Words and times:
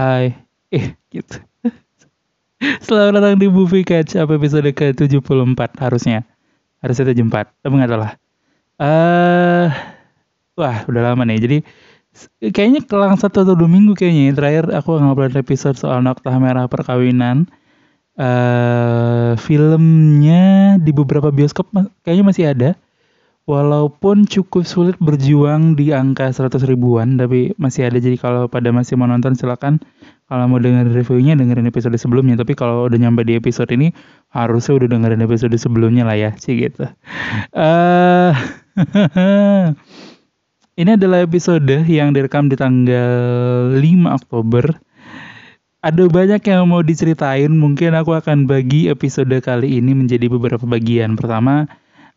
Hai. 0.00 0.32
Eh, 0.70 0.94
gitu. 1.10 1.42
Selamat 2.86 3.18
datang 3.18 3.42
di 3.42 3.50
Movie 3.50 3.82
Catch 3.82 4.14
Up 4.22 4.30
episode 4.30 4.70
ke-74 4.70 5.60
harusnya. 5.82 6.22
Harusnya 6.78 7.10
74, 7.10 7.50
tapi 7.58 7.72
nggak 7.74 7.90
tahu 7.90 8.00
lah. 8.00 8.14
Eh, 8.78 9.66
wah, 10.54 10.78
udah 10.86 11.02
lama 11.10 11.26
nih. 11.26 11.42
Jadi 11.42 11.58
kayaknya 12.54 12.86
kelang 12.86 13.18
satu 13.18 13.42
atau 13.42 13.58
dua 13.58 13.66
minggu 13.66 13.98
kayaknya 13.98 14.30
ya. 14.30 14.32
terakhir 14.38 14.64
aku 14.78 15.02
ngobrol 15.02 15.34
episode 15.34 15.74
soal 15.74 16.00
Nokta 16.06 16.38
Merah 16.38 16.70
Perkawinan. 16.70 17.50
Eh, 18.14 19.34
filmnya 19.42 20.78
di 20.78 20.94
beberapa 20.94 21.34
bioskop 21.34 21.66
kayaknya 22.06 22.24
masih 22.24 22.44
ada. 22.46 22.78
Walaupun 23.50 24.30
cukup 24.30 24.62
sulit 24.62 24.94
berjuang 25.02 25.74
di 25.74 25.90
angka 25.90 26.30
100 26.30 26.70
ribuan, 26.70 27.18
tapi 27.18 27.50
masih 27.58 27.90
ada. 27.90 27.98
Jadi 27.98 28.14
kalau 28.14 28.46
pada 28.46 28.70
masih 28.70 28.94
mau 28.94 29.10
nonton 29.10 29.34
silakan. 29.34 29.82
Kalau 30.30 30.46
mau 30.46 30.62
dengerin 30.62 30.94
reviewnya 30.94 31.34
dengerin 31.34 31.66
episode 31.66 31.98
sebelumnya. 31.98 32.38
Tapi 32.38 32.54
kalau 32.54 32.86
udah 32.86 32.94
nyampe 32.94 33.26
di 33.26 33.34
episode 33.34 33.66
ini 33.74 33.90
harusnya 34.30 34.78
udah 34.78 34.88
dengerin 34.94 35.26
episode 35.26 35.56
sebelumnya 35.58 36.06
lah 36.06 36.14
ya, 36.14 36.30
sih 36.42 36.62
gitu. 36.62 36.86
Eh, 37.50 38.32
ini 40.86 40.90
adalah 40.94 41.26
episode 41.26 41.66
yang 41.90 42.14
direkam 42.14 42.46
di 42.46 42.54
tanggal 42.54 43.74
5 43.74 43.82
Oktober. 44.14 44.78
Ada 45.82 46.06
banyak 46.06 46.42
yang 46.46 46.70
mau 46.70 46.86
diceritain. 46.86 47.50
Mungkin 47.50 47.98
aku 47.98 48.14
akan 48.14 48.46
bagi 48.46 48.86
episode 48.86 49.34
kali 49.42 49.82
ini 49.82 49.90
menjadi 49.90 50.30
beberapa 50.30 50.62
bagian. 50.62 51.18
Pertama, 51.18 51.66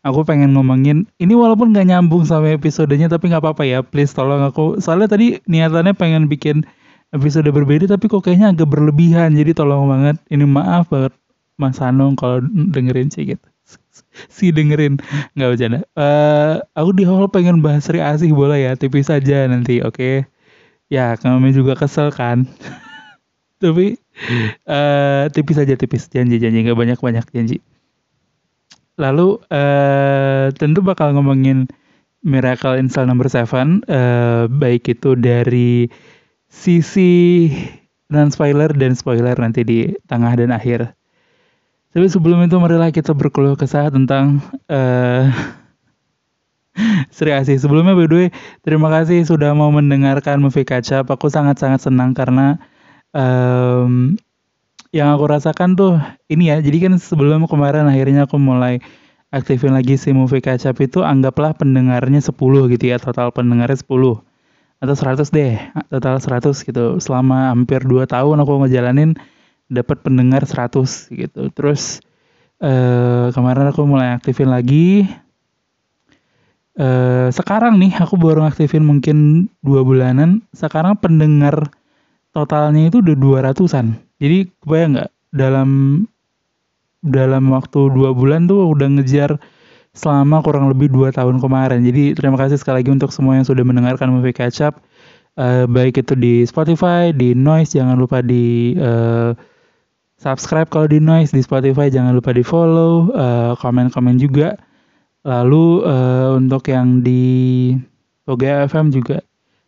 aku 0.04 0.20
pengen 0.22 0.52
ngomongin 0.52 1.08
ini 1.16 1.32
walaupun 1.32 1.72
gak 1.72 1.88
nyambung 1.88 2.28
sama 2.28 2.52
episodenya 2.52 3.08
tapi 3.08 3.32
nggak 3.32 3.40
apa-apa 3.40 3.64
ya 3.64 3.80
please 3.80 4.12
tolong 4.12 4.44
aku. 4.44 4.78
Soalnya 4.78 5.08
tadi 5.10 5.40
niatannya 5.48 5.96
pengen 5.96 6.28
bikin 6.28 6.62
episode 7.10 7.48
berbeda 7.48 7.88
tapi 7.88 8.06
kok 8.06 8.22
kayaknya 8.22 8.52
agak 8.52 8.68
berlebihan 8.68 9.34
jadi 9.34 9.56
tolong 9.56 9.88
banget. 9.88 10.20
Ini 10.28 10.44
maaf 10.44 10.92
banget 10.92 11.16
Mas 11.56 11.80
Anung 11.80 12.14
kalau 12.14 12.44
dengerin 12.44 13.08
sih 13.08 13.34
gitu. 13.34 13.42
Si 14.30 14.54
dengerin 14.54 15.00
nggak 15.34 15.48
bercanda. 15.56 15.80
Uh, 15.98 16.62
aku 16.78 16.94
di 16.94 17.02
hall 17.02 17.26
pengen 17.26 17.64
bahas 17.64 17.88
Sri 17.88 17.98
Asih 17.98 18.30
boleh 18.30 18.62
ya 18.62 18.72
tipis 18.78 19.10
saja 19.10 19.48
nanti 19.50 19.82
oke? 19.82 19.96
Okay? 19.96 20.16
ya 20.92 21.16
kami 21.18 21.50
juga 21.50 21.74
kesel 21.74 22.12
kan? 22.14 22.46
Tapi 23.62 23.96
uh, 24.68 25.26
tipis 25.32 25.58
aja 25.58 25.74
tipis. 25.74 26.06
Janji 26.12 26.38
janji 26.38 26.62
nggak 26.62 26.78
banyak 26.78 26.98
banyak 27.00 27.26
janji 27.32 27.58
Lalu 28.94 29.42
uh, 29.50 30.54
tentu 30.54 30.80
bakal 30.84 31.14
ngomongin 31.18 31.66
Miracle 32.24 32.80
in 32.80 32.88
Cell 32.88 33.04
Number 33.04 33.28
Seven, 33.28 33.84
uh, 33.90 34.48
baik 34.48 34.88
itu 34.88 35.12
dari 35.18 35.90
sisi 36.48 37.50
non 38.08 38.30
spoiler 38.30 38.70
dan 38.72 38.94
spoiler 38.94 39.34
nanti 39.36 39.66
di 39.66 39.92
tengah 40.06 40.32
dan 40.38 40.54
akhir. 40.54 40.94
Tapi 41.94 42.06
sebelum 42.10 42.42
itu 42.42 42.58
marilah 42.58 42.90
kita 42.90 43.14
berkeluh 43.14 43.54
kesah 43.54 43.90
tentang 43.90 44.42
uh, 44.70 45.30
Sri 47.14 47.30
Asih. 47.30 47.58
Sebelumnya 47.58 47.94
by 47.94 48.06
the 48.06 48.16
way, 48.16 48.28
terima 48.66 48.90
kasih 48.90 49.22
sudah 49.22 49.54
mau 49.54 49.70
mendengarkan 49.70 50.42
movie 50.42 50.66
kaca. 50.66 51.06
Aku 51.06 51.30
sangat-sangat 51.30 51.86
senang 51.86 52.10
karena 52.14 52.58
um, 53.14 54.18
yang 54.94 55.10
aku 55.10 55.26
rasakan 55.26 55.74
tuh 55.74 55.98
ini 56.30 56.54
ya. 56.54 56.62
Jadi 56.62 56.78
kan 56.86 56.94
sebelum 57.02 57.50
kemarin 57.50 57.90
akhirnya 57.90 58.30
aku 58.30 58.38
mulai 58.38 58.78
aktifin 59.34 59.74
lagi 59.74 59.98
si 59.98 60.14
movie 60.14 60.38
kacap 60.38 60.78
itu 60.78 61.02
anggaplah 61.02 61.50
pendengarnya 61.58 62.22
10 62.22 62.70
gitu 62.70 62.84
ya. 62.86 63.02
Total 63.02 63.34
pendengarnya 63.34 63.74
10 63.74 64.22
atau 64.78 64.94
100 64.94 65.34
deh. 65.34 65.58
Total 65.90 66.16
100 66.22 66.62
gitu. 66.62 67.02
Selama 67.02 67.50
hampir 67.50 67.82
2 67.82 68.06
tahun 68.06 68.38
aku 68.46 68.52
ngejalanin 68.62 69.18
dapat 69.66 69.98
pendengar 70.06 70.46
100 70.46 71.10
gitu. 71.10 71.50
Terus 71.50 71.98
eh, 72.62 73.34
kemarin 73.34 73.74
aku 73.74 73.82
mulai 73.82 74.14
aktifin 74.14 74.46
lagi. 74.46 75.10
Eh, 76.74 77.28
sekarang 77.34 77.82
nih 77.82 77.98
aku 77.98 78.14
baru 78.14 78.46
aktifin 78.46 78.86
mungkin 78.86 79.50
dua 79.58 79.82
bulanan. 79.82 80.46
Sekarang 80.54 80.94
pendengar 81.02 81.66
totalnya 82.34 82.90
itu 82.90 82.98
udah 83.00 83.16
200an 83.54 84.02
jadi 84.18 84.50
kebayang 84.60 84.90
nggak 84.98 85.10
dalam 85.34 85.70
dalam 87.04 87.52
waktu 87.52 87.92
dua 87.92 88.16
bulan 88.16 88.48
tuh 88.48 88.72
udah 88.72 88.88
ngejar 88.96 89.36
selama 89.94 90.40
kurang 90.40 90.72
lebih 90.72 90.90
dua 90.90 91.12
tahun 91.12 91.38
kemarin. 91.38 91.84
Jadi 91.84 92.16
terima 92.16 92.40
kasih 92.40 92.56
sekali 92.56 92.82
lagi 92.82 92.90
untuk 92.90 93.12
semua 93.12 93.36
yang 93.38 93.46
sudah 93.46 93.62
mendengarkan 93.62 94.10
movie 94.10 94.34
catch 94.34 94.64
up. 94.64 94.80
Uh, 95.34 95.66
baik 95.66 95.98
itu 95.98 96.14
di 96.14 96.46
Spotify, 96.46 97.10
di 97.10 97.34
Noise, 97.34 97.74
jangan 97.74 97.98
lupa 97.98 98.22
di 98.22 98.74
uh, 98.78 99.34
subscribe 100.16 100.70
kalau 100.70 100.86
di 100.86 101.02
Noise, 101.02 101.34
di 101.34 101.42
Spotify 101.42 101.90
jangan 101.90 102.14
lupa 102.14 102.30
di 102.30 102.42
follow, 102.46 103.10
uh, 103.12 103.52
komen-komen 103.58 104.16
juga. 104.16 104.54
Lalu 105.26 105.82
uh, 105.84 106.38
untuk 106.38 106.70
yang 106.70 107.02
di 107.02 107.74
Poga 108.24 108.64
FM 108.64 108.94
juga 108.94 109.20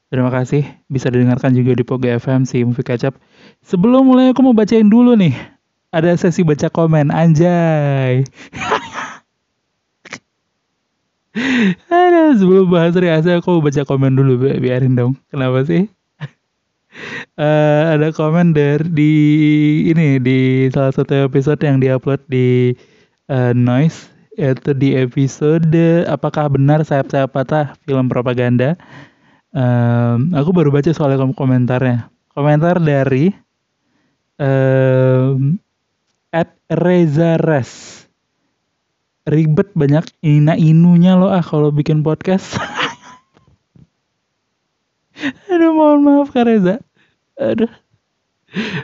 terima 0.09 0.31
kasih 0.31 0.62
bisa 0.87 1.11
didengarkan 1.11 1.53
juga 1.55 1.75
di 1.75 1.84
Poga 1.87 2.17
FM 2.17 2.47
si 2.47 2.62
movie 2.62 2.87
up. 2.87 3.15
Sebelum 3.67 4.06
mulai 4.06 4.31
aku 4.31 4.41
mau 4.43 4.55
bacain 4.55 4.87
dulu 4.87 5.19
nih 5.19 5.34
ada 5.94 6.12
sesi 6.19 6.44
baca 6.44 6.69
komen 6.69 7.09
anjay 7.09 8.27
Ada 11.93 12.33
sebelum 12.41 12.72
bahas 12.72 12.97
reaksi 12.97 13.28
aku 13.28 13.61
baca 13.61 13.84
komen 13.84 14.16
dulu 14.16 14.41
bi 14.41 14.56
biarin 14.56 14.97
dong. 14.97 15.21
Kenapa 15.28 15.69
sih? 15.69 15.84
uh, 17.37 17.83
ada 17.95 18.09
komen 18.09 18.56
dari 18.56 18.89
di 18.89 19.12
ini 19.93 20.16
di 20.16 20.69
salah 20.72 20.97
satu 20.97 21.28
episode 21.28 21.61
yang 21.61 21.77
diupload 21.77 22.25
di 22.33 22.72
uh, 23.28 23.53
Noise 23.53 24.09
yaitu 24.37 24.77
di 24.77 24.97
episode 24.97 25.77
apakah 26.09 26.53
benar 26.53 26.84
sayap-sayap 26.84 27.33
patah 27.33 27.77
film 27.84 28.09
propaganda. 28.09 28.77
Um, 29.56 30.37
aku 30.37 30.53
baru 30.53 30.69
baca 30.69 30.93
soal 30.93 31.17
komentarnya. 31.33 32.12
Komentar 32.37 32.77
dari 32.77 33.33
um, 34.37 35.56
at 36.28 36.53
Reza 36.69 37.41
Res. 37.41 38.05
Ribet 39.25 39.72
banyak 39.72 40.05
ina 40.21 40.61
inunya 40.61 41.16
loh 41.16 41.33
ah 41.33 41.41
kalau 41.41 41.72
bikin 41.72 42.05
podcast. 42.05 42.61
Aduh 45.50 45.72
mohon 45.72 46.05
maaf 46.05 46.37
Kak 46.37 46.45
Reza. 46.45 46.84
Aduh. 47.41 47.72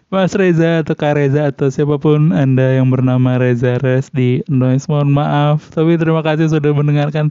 Mas 0.08 0.32
Reza 0.32 0.80
atau 0.80 0.96
Kak 0.96 1.20
Reza 1.20 1.52
atau 1.52 1.68
siapa 1.68 2.00
pun 2.00 2.32
Anda 2.32 2.80
yang 2.80 2.88
bernama 2.88 3.36
Reza 3.36 3.76
Res 3.76 4.08
di 4.08 4.40
Noise 4.48 4.88
mohon 4.88 5.12
maaf. 5.12 5.68
Tapi 5.68 6.00
terima 6.00 6.24
kasih 6.24 6.48
sudah 6.48 6.72
mendengarkan. 6.72 7.28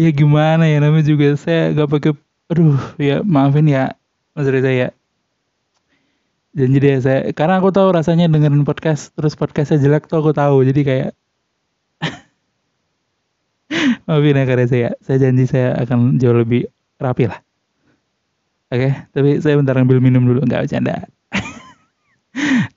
Ya 0.00 0.08
gimana 0.16 0.64
ya 0.64 0.80
namanya 0.80 1.04
juga 1.04 1.36
saya 1.36 1.76
gak 1.76 1.92
pakai 1.92 2.16
aduh 2.50 2.74
ya 2.98 3.22
maafin 3.22 3.70
ya 3.70 3.94
Mas 4.34 4.50
Reza 4.50 4.74
ya. 4.74 4.90
Janji 6.50 6.82
deh 6.82 6.98
saya 6.98 7.30
karena 7.30 7.62
aku 7.62 7.70
tahu 7.70 7.94
rasanya 7.94 8.26
dengerin 8.26 8.66
podcast 8.66 9.14
terus 9.14 9.38
podcastnya 9.38 9.78
jelek 9.78 10.10
tuh 10.10 10.18
aku 10.18 10.34
tahu 10.34 10.66
jadi 10.66 10.82
kayak 10.82 11.10
maafin 14.10 14.34
ya 14.34 14.44
karya 14.50 14.66
saya 14.66 14.90
saya 14.98 15.18
janji 15.22 15.46
saya 15.46 15.78
akan 15.78 16.18
jauh 16.18 16.34
lebih 16.34 16.66
rapi 16.98 17.30
lah. 17.30 17.38
Oke 18.74 18.90
okay? 18.90 18.92
tapi 19.14 19.38
saya 19.38 19.54
bentar 19.54 19.78
ambil 19.78 20.02
minum 20.02 20.26
dulu 20.26 20.42
nggak 20.42 20.66
bercanda. 20.66 21.06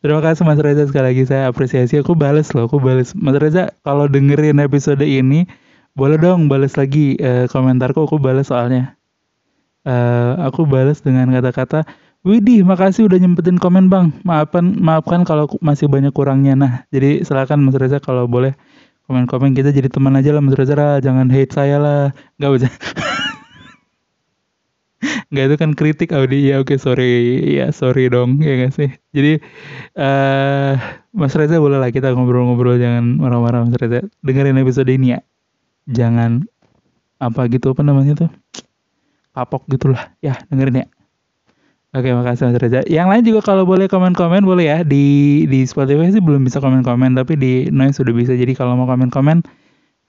Terima 0.06 0.22
kasih 0.22 0.46
Mas 0.46 0.62
Reza 0.62 0.86
sekali 0.86 1.18
lagi. 1.18 1.26
Saya 1.26 1.50
apresiasi. 1.50 1.98
Aku 1.98 2.14
bales 2.14 2.54
loh 2.54 2.70
aku 2.70 2.78
bales. 2.78 3.18
Mas 3.18 3.42
Reza 3.42 3.74
kalau 3.82 4.06
dengerin 4.06 4.62
episode 4.62 5.02
ini 5.02 5.50
boleh 5.98 6.22
dong 6.22 6.46
bales 6.46 6.78
lagi 6.78 7.18
uh, 7.18 7.50
komentarku 7.50 8.06
aku 8.06 8.22
bales 8.22 8.54
soalnya 8.54 8.94
uh, 9.88 10.40
aku 10.44 10.68
bales 10.68 11.00
dengan 11.04 11.32
kata-kata 11.32 11.88
Widih, 12.24 12.64
makasih 12.64 13.04
udah 13.12 13.20
nyempetin 13.20 13.60
komen 13.60 13.92
bang. 13.92 14.16
Maafkan, 14.24 14.80
maafkan 14.80 15.28
kalau 15.28 15.44
masih 15.60 15.92
banyak 15.92 16.16
kurangnya. 16.16 16.56
Nah, 16.56 16.74
jadi 16.88 17.20
silakan 17.20 17.68
Mas 17.68 17.76
Reza 17.76 18.00
kalau 18.00 18.32
boleh 18.32 18.56
komen-komen 19.12 19.52
kita 19.52 19.76
jadi 19.76 19.92
teman 19.92 20.16
aja 20.16 20.32
lah 20.32 20.40
Mas 20.40 20.56
Reza 20.56 20.72
lah. 20.72 21.04
Jangan 21.04 21.28
hate 21.28 21.52
saya 21.52 21.84
lah. 21.84 22.16
Gak 22.40 22.52
usah. 22.64 22.72
Gak 25.36 25.52
itu 25.52 25.56
kan 25.60 25.76
kritik 25.76 26.16
Audi. 26.16 26.48
Ya 26.48 26.64
oke 26.64 26.80
sorry. 26.80 27.44
Ya 27.60 27.76
sorry 27.76 28.08
dong. 28.08 28.40
Ya 28.40 28.56
gak 28.56 28.72
sih. 28.72 28.96
Jadi 29.12 29.44
uh, 30.00 30.80
Mas 31.12 31.36
Reza 31.36 31.60
boleh 31.60 31.76
lah 31.76 31.92
kita 31.92 32.16
ngobrol-ngobrol. 32.16 32.80
Jangan 32.80 33.20
marah-marah 33.20 33.68
Mas 33.68 33.76
Reza. 33.76 34.00
Dengerin 34.24 34.56
episode 34.64 34.88
ini 34.88 35.12
ya. 35.12 35.20
Jangan 35.92 36.48
apa 37.20 37.52
gitu 37.52 37.76
apa 37.76 37.84
namanya 37.84 38.16
tuh. 38.16 38.32
Kapok 39.34 39.66
gitulah. 39.68 40.14
Ya 40.22 40.38
dengerin 40.48 40.86
ya. 40.86 40.88
Oke, 41.94 42.10
makasih 42.10 42.50
Mas 42.50 42.58
Reza. 42.58 42.82
Yang 42.90 43.08
lain 43.10 43.24
juga 43.30 43.42
kalau 43.54 43.70
boleh 43.70 43.86
komen-komen 43.86 44.42
boleh 44.42 44.66
ya. 44.66 44.78
Di 44.82 45.46
di 45.46 45.62
Spotify 45.70 46.10
sih 46.10 46.22
belum 46.26 46.42
bisa 46.42 46.58
komen-komen, 46.58 47.14
tapi 47.14 47.38
di 47.38 47.70
Noise 47.70 48.02
sudah 48.02 48.14
bisa. 48.18 48.34
Jadi 48.34 48.58
kalau 48.58 48.74
mau 48.74 48.90
komen-komen 48.90 49.46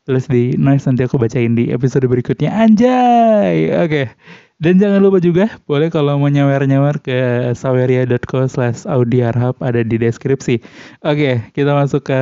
tulis 0.08 0.24
di 0.32 0.56
Noise 0.56 0.88
nanti 0.88 1.04
aku 1.04 1.20
bacain 1.20 1.52
di 1.52 1.68
episode 1.68 2.08
berikutnya. 2.08 2.56
Anjay. 2.56 3.68
Oke. 3.84 4.08
Dan 4.56 4.80
jangan 4.80 5.02
lupa 5.02 5.20
juga, 5.20 5.50
boleh 5.68 5.92
kalau 5.92 6.16
mau 6.16 6.30
nyawer-nyawer 6.30 7.02
ke 7.02 7.52
saweria.co 7.52 8.48
slash 8.48 8.88
audiarhub 8.88 9.60
ada 9.60 9.84
di 9.84 10.00
deskripsi. 10.00 10.62
Oke, 11.04 11.52
kita 11.52 11.74
masuk 11.74 12.06
ke 12.08 12.20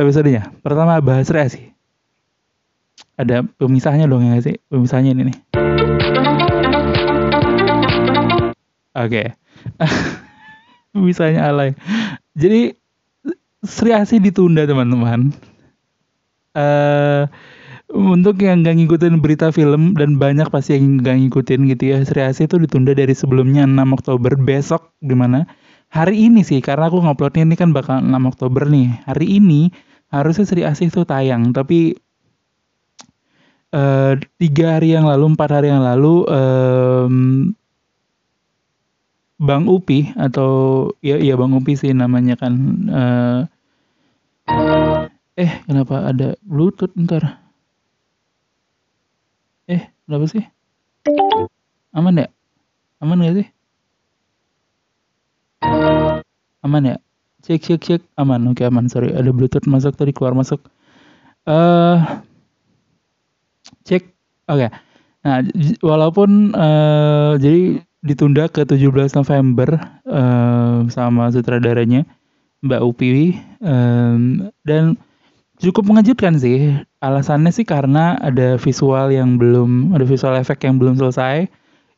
episodenya. 0.00 0.48
Pertama 0.64 1.02
bahas 1.04 1.28
reaksi. 1.28 1.74
Ada 3.20 3.44
pemisahnya 3.44 4.08
dong 4.08 4.24
ya 4.24 4.40
sih? 4.40 4.56
Pemisahnya 4.72 5.12
ini 5.12 5.34
nih. 5.34 5.36
Oke. 8.96 9.34
Pemisahnya 10.94 11.46
alay. 11.46 11.76
Jadi 12.34 12.74
Sri 13.62 13.92
ditunda 14.18 14.64
teman-teman. 14.64 15.30
Eh 16.56 17.24
untuk 17.90 18.38
yang 18.38 18.62
gak 18.62 18.78
ngikutin 18.78 19.18
berita 19.18 19.50
film 19.50 19.98
dan 19.98 20.14
banyak 20.14 20.46
pasti 20.46 20.78
yang 20.78 21.02
gak 21.02 21.18
ngikutin 21.26 21.66
gitu 21.74 21.82
ya 21.90 21.98
Sri 22.06 22.22
itu 22.22 22.56
ditunda 22.62 22.94
dari 22.94 23.10
sebelumnya 23.10 23.66
6 23.66 23.82
Oktober 23.98 24.38
besok 24.38 24.94
di 25.02 25.14
mana 25.18 25.42
hari 25.90 26.30
ini 26.30 26.46
sih 26.46 26.62
karena 26.62 26.86
aku 26.86 27.02
nguploadnya 27.02 27.42
ini 27.42 27.58
kan 27.58 27.74
bakal 27.74 27.98
6 27.98 28.14
Oktober 28.30 28.70
nih 28.70 28.94
hari 29.10 29.42
ini 29.42 29.74
harusnya 30.14 30.46
Sri 30.46 30.62
Asih 30.62 30.86
itu 30.90 31.02
tayang 31.02 31.50
tapi 31.50 31.98
uh, 33.74 34.14
tiga 34.38 34.78
hari 34.78 34.94
yang 34.94 35.10
lalu 35.10 35.34
empat 35.34 35.50
hari 35.50 35.74
yang 35.74 35.82
lalu 35.82 36.26
um, 36.30 37.14
Bang 39.40 39.64
Upi 39.72 40.12
atau 40.20 40.50
ya 41.00 41.16
ya 41.16 41.34
Bang 41.40 41.56
Upi 41.56 41.72
sih 41.72 41.96
namanya 41.96 42.36
kan 42.36 42.54
uh, 42.92 43.40
eh 45.40 45.52
kenapa 45.64 46.12
ada 46.12 46.36
Bluetooth 46.44 46.92
ntar 47.00 47.40
Eh, 49.70 49.86
berapa 50.10 50.26
sih? 50.26 50.42
Aman 51.94 52.18
ya? 52.18 52.26
Aman 52.98 53.22
gak 53.22 53.38
sih? 53.38 53.46
Aman 56.66 56.90
ya? 56.90 56.96
Cek, 57.46 57.62
cek, 57.62 57.80
cek. 57.86 58.02
Aman, 58.18 58.50
oke 58.50 58.66
aman. 58.66 58.90
Sorry, 58.90 59.14
ada 59.14 59.30
bluetooth 59.30 59.70
masuk 59.70 59.94
tadi, 59.94 60.10
keluar 60.10 60.34
masuk. 60.34 60.58
Eh, 61.46 61.54
uh, 61.54 61.98
cek. 63.86 64.10
Oke. 64.50 64.66
Okay. 64.66 64.70
Nah, 65.22 65.38
walaupun 65.86 66.50
uh, 66.58 67.38
jadi 67.38 67.78
ditunda 68.00 68.48
ke 68.48 68.64
17 68.64 68.88
November 69.16 69.76
uh, 70.08 70.88
sama 70.88 71.28
sutradaranya 71.28 72.08
Mbak 72.64 72.80
Upi 72.84 73.36
um, 73.60 74.48
dan 74.64 74.96
cukup 75.60 75.88
mengejutkan 75.88 76.36
sih. 76.36 76.76
Alasannya 77.00 77.52
sih 77.52 77.64
karena 77.64 78.16
ada 78.20 78.60
visual 78.60 79.12
yang 79.12 79.40
belum, 79.40 79.96
ada 79.96 80.04
visual 80.04 80.36
efek 80.36 80.68
yang 80.68 80.76
belum 80.76 81.00
selesai, 81.00 81.48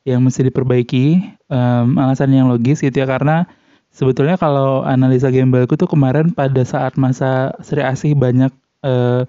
yang 0.06 0.22
mesti 0.22 0.46
diperbaiki. 0.46 1.22
Um, 1.50 1.98
alasan 1.98 2.34
yang 2.34 2.50
logis 2.50 2.82
gitu 2.82 3.02
ya 3.02 3.06
karena 3.06 3.46
sebetulnya 3.90 4.38
kalau 4.38 4.86
analisa 4.86 5.30
Gembelku 5.30 5.74
tuh 5.74 5.90
kemarin 5.90 6.30
pada 6.30 6.62
saat 6.62 6.94
masa 6.94 7.54
Sri 7.62 7.82
Asih 7.82 8.14
banyak 8.14 8.50
uh, 8.86 9.26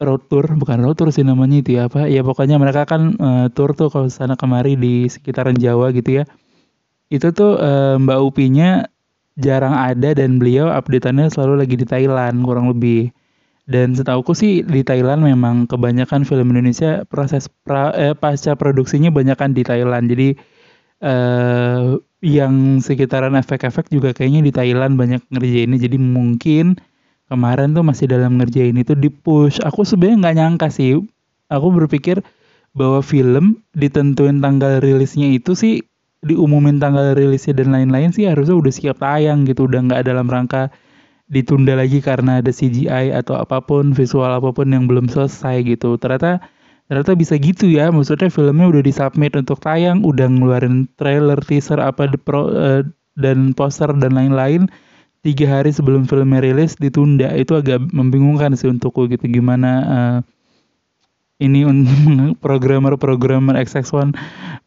road 0.00 0.26
tour, 0.32 0.44
bukan 0.56 0.80
road 0.80 0.96
tour 0.96 1.12
sih 1.12 1.22
namanya 1.22 1.60
itu 1.60 1.76
ya 1.76 1.86
apa? 1.92 2.08
Ya 2.08 2.24
pokoknya 2.24 2.56
mereka 2.56 2.88
kan 2.88 3.20
uh, 3.20 3.46
tour 3.52 3.76
tuh 3.76 3.92
kalau 3.92 4.08
sana 4.08 4.34
kemari 4.34 4.74
di 4.74 5.06
sekitaran 5.06 5.54
Jawa 5.54 5.92
gitu 5.92 6.20
ya. 6.20 6.24
Itu 7.12 7.30
tuh 7.36 7.60
uh, 7.60 8.00
Mbak 8.00 8.18
Upinya 8.24 8.88
jarang 9.38 9.76
ada 9.76 10.16
dan 10.16 10.40
beliau 10.40 10.72
updateannya 10.72 11.32
selalu 11.32 11.64
lagi 11.64 11.76
di 11.76 11.86
Thailand 11.86 12.42
kurang 12.42 12.72
lebih. 12.72 13.12
Dan 13.70 13.94
setauku 13.94 14.34
sih 14.34 14.66
di 14.66 14.82
Thailand 14.82 15.22
memang 15.22 15.70
kebanyakan 15.70 16.26
film 16.26 16.50
Indonesia 16.50 17.06
proses 17.06 17.46
pra, 17.46 17.94
eh, 17.94 18.18
pasca 18.18 18.58
produksinya 18.58 19.14
banyakan 19.14 19.54
di 19.54 19.62
Thailand. 19.62 20.10
Jadi 20.10 20.28
eh, 21.00 21.82
yang 22.20 22.82
sekitaran 22.82 23.32
efek-efek 23.38 23.88
juga 23.88 24.10
kayaknya 24.10 24.42
di 24.42 24.52
Thailand 24.52 24.98
banyak 24.98 25.22
ngerjainnya. 25.30 25.78
Jadi 25.80 25.96
mungkin 26.02 26.76
kemarin 27.30 27.72
tuh 27.72 27.86
masih 27.86 28.10
dalam 28.10 28.36
ngerjain 28.36 28.74
itu 28.74 28.98
di 28.98 29.08
push. 29.08 29.62
Aku 29.62 29.86
sebenarnya 29.86 30.18
nggak 30.26 30.36
nyangka 30.36 30.68
sih. 30.68 30.98
Aku 31.46 31.70
berpikir 31.70 32.20
bahwa 32.74 33.02
film 33.02 33.62
ditentuin 33.74 34.42
tanggal 34.42 34.82
rilisnya 34.82 35.30
itu 35.30 35.54
sih 35.54 35.82
diumumin 36.20 36.76
tanggal 36.78 37.16
rilisnya 37.16 37.56
dan 37.56 37.72
lain-lain 37.72 38.12
sih 38.12 38.28
harusnya 38.28 38.54
udah 38.54 38.72
siap 38.74 38.96
tayang 39.00 39.48
gitu 39.48 39.66
udah 39.66 39.80
nggak 39.88 40.02
dalam 40.06 40.28
rangka 40.28 40.68
ditunda 41.30 41.78
lagi 41.78 42.02
karena 42.02 42.42
ada 42.42 42.52
CGI 42.52 43.14
atau 43.14 43.38
apa 43.38 43.62
pun 43.62 43.94
visual 43.94 44.28
apa 44.28 44.50
pun 44.52 44.68
yang 44.68 44.84
belum 44.90 45.08
selesai 45.08 45.62
gitu 45.64 45.96
ternyata 45.96 46.42
ternyata 46.90 47.14
bisa 47.14 47.38
gitu 47.38 47.70
ya 47.70 47.88
maksudnya 47.94 48.28
filmnya 48.28 48.66
udah 48.66 48.82
disubmit 48.82 49.32
untuk 49.38 49.62
tayang 49.62 50.02
udah 50.02 50.26
ngeluarin 50.26 50.90
trailer 50.98 51.38
teaser 51.38 51.78
apa 51.78 52.10
pro, 52.20 52.50
uh, 52.50 52.82
dan 53.14 53.54
poster 53.54 53.88
dan 53.94 54.12
lain-lain 54.14 54.66
tiga 55.20 55.60
hari 55.60 55.70
sebelum 55.70 56.08
filmnya 56.08 56.40
rilis 56.40 56.80
ditunda 56.80 57.28
itu 57.36 57.52
agak 57.52 57.84
membingungkan 57.92 58.56
sih 58.56 58.72
untukku 58.72 59.04
gitu 59.12 59.28
gimana 59.28 59.70
uh, 59.84 60.18
ini 61.40 61.64
programmer-programmer 62.44 63.56
XX1 63.64 64.12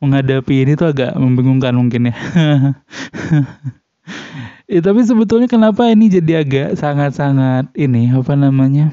menghadapi 0.01 0.65
ini 0.65 0.73
tuh 0.73 0.89
agak 0.89 1.13
membingungkan 1.15 1.77
mungkin 1.77 2.09
ya. 2.09 2.15
ya 4.73 4.79
tapi 4.81 5.05
sebetulnya 5.05 5.45
kenapa 5.45 5.85
ini 5.89 6.09
jadi 6.09 6.43
agak 6.43 6.69
sangat-sangat 6.75 7.69
ini 7.77 8.09
apa 8.09 8.33
namanya 8.33 8.89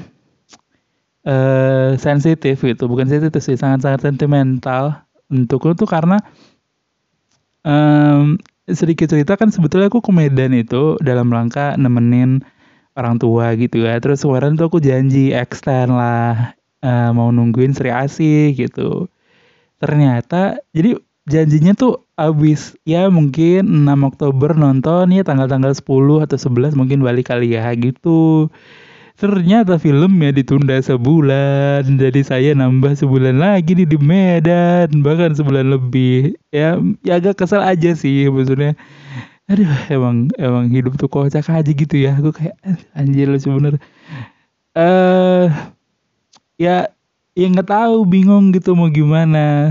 uh, 1.25 1.97
sensitif 1.97 2.61
gitu 2.61 2.85
bukan 2.85 3.09
sensitif 3.09 3.41
sih 3.41 3.57
sangat-sangat 3.57 4.05
sentimental 4.05 5.01
untukku 5.27 5.73
tuh 5.73 5.89
karena 5.89 6.21
um, 7.65 8.37
sedikit 8.69 9.09
cerita 9.09 9.33
kan 9.39 9.49
sebetulnya 9.49 9.89
aku 9.89 10.05
ke 10.05 10.11
Medan 10.13 10.53
itu 10.53 10.99
dalam 11.01 11.33
rangka 11.33 11.73
nemenin 11.79 12.45
orang 12.93 13.17
tua 13.17 13.55
gitu 13.55 13.87
ya 13.87 13.97
terus 14.03 14.21
kemarin 14.21 14.59
tuh 14.59 14.67
aku 14.69 14.83
janji 14.83 15.31
extend 15.31 15.95
lah 15.95 16.53
uh, 16.83 17.09
mau 17.15 17.29
nungguin 17.31 17.73
Sri 17.73 17.89
Asih 17.93 18.53
gitu. 18.57 19.07
Ternyata 19.81 20.61
jadi 20.75 20.97
janjinya 21.25 21.73
tuh 21.77 22.05
abis 22.17 22.77
ya 22.85 23.09
mungkin 23.09 23.85
6 23.85 24.09
Oktober 24.13 24.53
nonton 24.53 25.09
ya 25.13 25.25
tanggal-tanggal 25.25 25.73
10 25.73 26.25
atau 26.25 26.37
11 26.37 26.77
mungkin 26.77 27.01
balik 27.01 27.33
kali 27.33 27.57
ya 27.57 27.71
gitu. 27.73 28.49
Ternyata 29.21 29.77
filmnya 29.77 30.33
ditunda 30.33 30.81
sebulan, 30.81 31.85
jadi 31.85 32.21
saya 32.25 32.57
nambah 32.57 32.97
sebulan 32.97 33.37
lagi 33.37 33.77
nih 33.77 33.85
di 33.85 34.01
Medan, 34.01 34.89
bahkan 35.05 35.37
sebulan 35.37 35.69
lebih. 35.77 36.33
Ya, 36.49 36.81
ya 37.05 37.21
agak 37.21 37.37
kesel 37.37 37.61
aja 37.61 37.93
sih 37.93 38.25
maksudnya. 38.33 38.73
Aduh, 39.45 39.69
emang 39.93 40.33
emang 40.41 40.73
hidup 40.73 40.97
tuh 40.97 41.05
kocak 41.05 41.45
aja 41.53 41.69
gitu 41.69 42.01
ya. 42.01 42.17
Aku 42.17 42.33
kayak 42.33 42.57
anjir 42.97 43.29
lu 43.29 43.37
sebenernya. 43.37 43.77
Eh 44.73 44.81
uh, 44.81 45.45
ya 46.57 46.89
ya 47.37 47.45
nggak 47.45 47.69
tahu 47.69 48.09
bingung 48.09 48.49
gitu 48.57 48.73
mau 48.73 48.89
gimana 48.89 49.69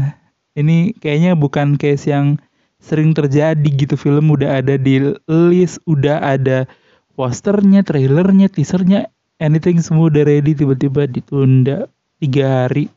ini 0.55 0.95
kayaknya 0.95 1.35
bukan 1.35 1.75
case 1.75 2.07
yang 2.07 2.39
sering 2.79 3.13
terjadi 3.19 3.67
gitu 3.67 3.99
film 3.99 4.31
udah 4.31 4.63
ada 4.63 4.79
di 4.79 5.11
list 5.27 5.83
udah 5.91 6.23
ada 6.23 6.71
posternya 7.19 7.83
trailernya 7.83 8.47
teasernya 8.49 9.13
anything 9.41 9.81
semua 9.81 10.13
udah 10.13 10.23
ready 10.23 10.53
tiba-tiba 10.53 11.09
ditunda 11.09 11.89
tiga 12.21 12.69
hari 12.69 12.93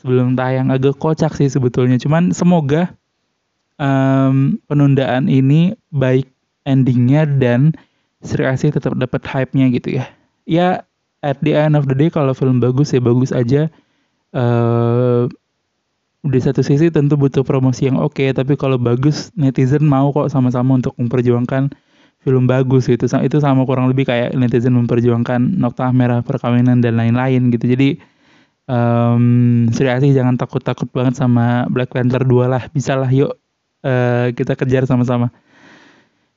sebelum 0.00 0.34
tayang. 0.34 0.72
Agak 0.72 0.98
kocak 0.98 1.36
sih 1.36 1.46
sebetulnya. 1.46 2.00
Cuman 2.00 2.32
semoga 2.32 2.90
um, 3.76 4.58
penundaan 4.66 5.28
ini 5.28 5.76
baik 5.92 6.26
endingnya 6.64 7.28
dan 7.28 7.76
Sri 8.24 8.42
Asih 8.48 8.72
tetap 8.72 8.96
dapat 8.96 9.22
hype-nya 9.28 9.68
gitu 9.70 10.00
ya. 10.00 10.04
Ya 10.48 10.68
at 11.22 11.38
the 11.44 11.54
end 11.54 11.78
of 11.78 11.86
the 11.86 11.94
day 11.94 12.10
kalau 12.10 12.34
film 12.34 12.58
bagus 12.58 12.90
ya 12.90 12.98
bagus 12.98 13.30
aja. 13.30 13.70
Uh, 14.32 15.28
di 16.22 16.38
satu 16.38 16.62
sisi 16.62 16.88
tentu 16.88 17.18
butuh 17.18 17.42
promosi 17.42 17.90
yang 17.90 17.98
oke 17.98 18.14
okay, 18.14 18.30
tapi 18.30 18.54
kalau 18.54 18.78
bagus 18.78 19.34
netizen 19.34 19.82
mau 19.82 20.14
kok 20.14 20.30
sama-sama 20.30 20.78
untuk 20.78 20.94
memperjuangkan 20.94 21.74
film 22.22 22.46
bagus 22.46 22.86
gitu 22.86 23.04
itu 23.06 23.36
sama 23.42 23.66
kurang 23.66 23.90
lebih 23.90 24.06
kayak 24.06 24.34
netizen 24.38 24.78
memperjuangkan 24.78 25.58
nokta 25.58 25.90
merah 25.90 26.22
perkawinan 26.22 26.78
dan 26.78 26.94
lain-lain 26.94 27.50
gitu 27.50 27.66
jadi 27.66 27.88
um, 28.70 29.66
Sri 29.74 29.90
jangan 30.14 30.38
takut-takut 30.38 30.86
banget 30.94 31.18
sama 31.18 31.66
Black 31.68 31.90
Panther 31.90 32.22
2 32.22 32.46
lah 32.46 32.62
bisa 32.70 32.94
lah 32.94 33.10
yuk 33.10 33.34
uh, 33.82 34.30
kita 34.32 34.54
kejar 34.54 34.86
sama-sama 34.86 35.34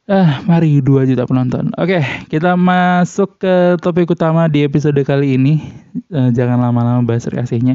Ah, 0.05 0.45
mari 0.45 0.85
2 0.85 1.09
juta 1.09 1.25
penonton. 1.25 1.73
Oke, 1.81 1.97
kita 2.29 2.53
masuk 2.53 3.41
ke 3.41 3.73
topik 3.81 4.13
utama 4.13 4.45
di 4.45 4.61
episode 4.61 5.01
kali 5.01 5.33
ini. 5.33 5.65
Uh, 6.13 6.29
jangan 6.29 6.61
lama-lama 6.61 7.01
bahas 7.01 7.25
reaksinya. 7.25 7.73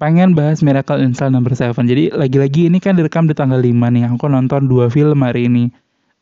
Pengen 0.00 0.32
bahas 0.32 0.64
Miracle 0.64 1.04
in 1.04 1.12
Cell 1.12 1.28
Number 1.28 1.52
7. 1.52 1.76
Jadi 1.84 2.16
lagi-lagi 2.16 2.72
ini 2.72 2.80
kan 2.80 2.96
direkam 2.96 3.28
di 3.28 3.36
tanggal 3.36 3.60
5 3.60 3.76
nih. 3.76 4.08
Aku 4.16 4.24
nonton 4.24 4.72
dua 4.72 4.88
film 4.88 5.20
hari 5.20 5.52
ini. 5.52 5.68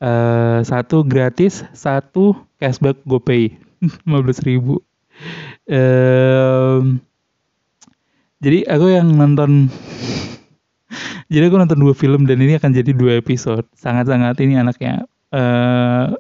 Uh, 0.02 0.66
satu 0.66 1.06
gratis, 1.06 1.62
satu 1.70 2.34
cashback 2.58 2.98
GoPay. 3.06 3.54
15 4.10 4.48
ribu. 4.50 4.82
Uh, 5.70 6.98
jadi 8.42 8.66
aku 8.66 8.90
yang 8.90 9.14
nonton 9.14 9.70
jadi 11.32 11.46
aku 11.46 11.56
nonton 11.62 11.78
dua 11.78 11.94
film 11.94 12.26
dan 12.26 12.42
ini 12.42 12.58
akan 12.58 12.74
jadi 12.74 12.90
dua 12.90 13.22
episode 13.22 13.62
sangat-sangat 13.78 14.42
ini 14.42 14.58
anaknya 14.58 15.06
uh, 15.30 16.10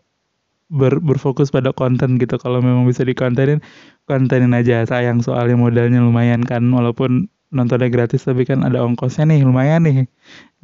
ber, 0.70 1.02
berfokus 1.02 1.50
pada 1.50 1.74
konten 1.74 2.16
gitu 2.16 2.38
kalau 2.38 2.62
memang 2.62 2.86
bisa 2.86 3.02
dikontenin 3.02 3.58
kontenin 4.06 4.54
aja 4.54 4.86
sayang 4.86 5.20
soalnya 5.20 5.58
modalnya 5.58 5.98
lumayan 5.98 6.46
kan 6.46 6.62
walaupun 6.70 7.26
nontonnya 7.52 7.92
gratis 7.92 8.24
tapi 8.24 8.48
kan 8.48 8.64
ada 8.64 8.80
ongkosnya 8.80 9.28
nih 9.28 9.44
lumayan 9.44 9.84
nih 9.84 10.08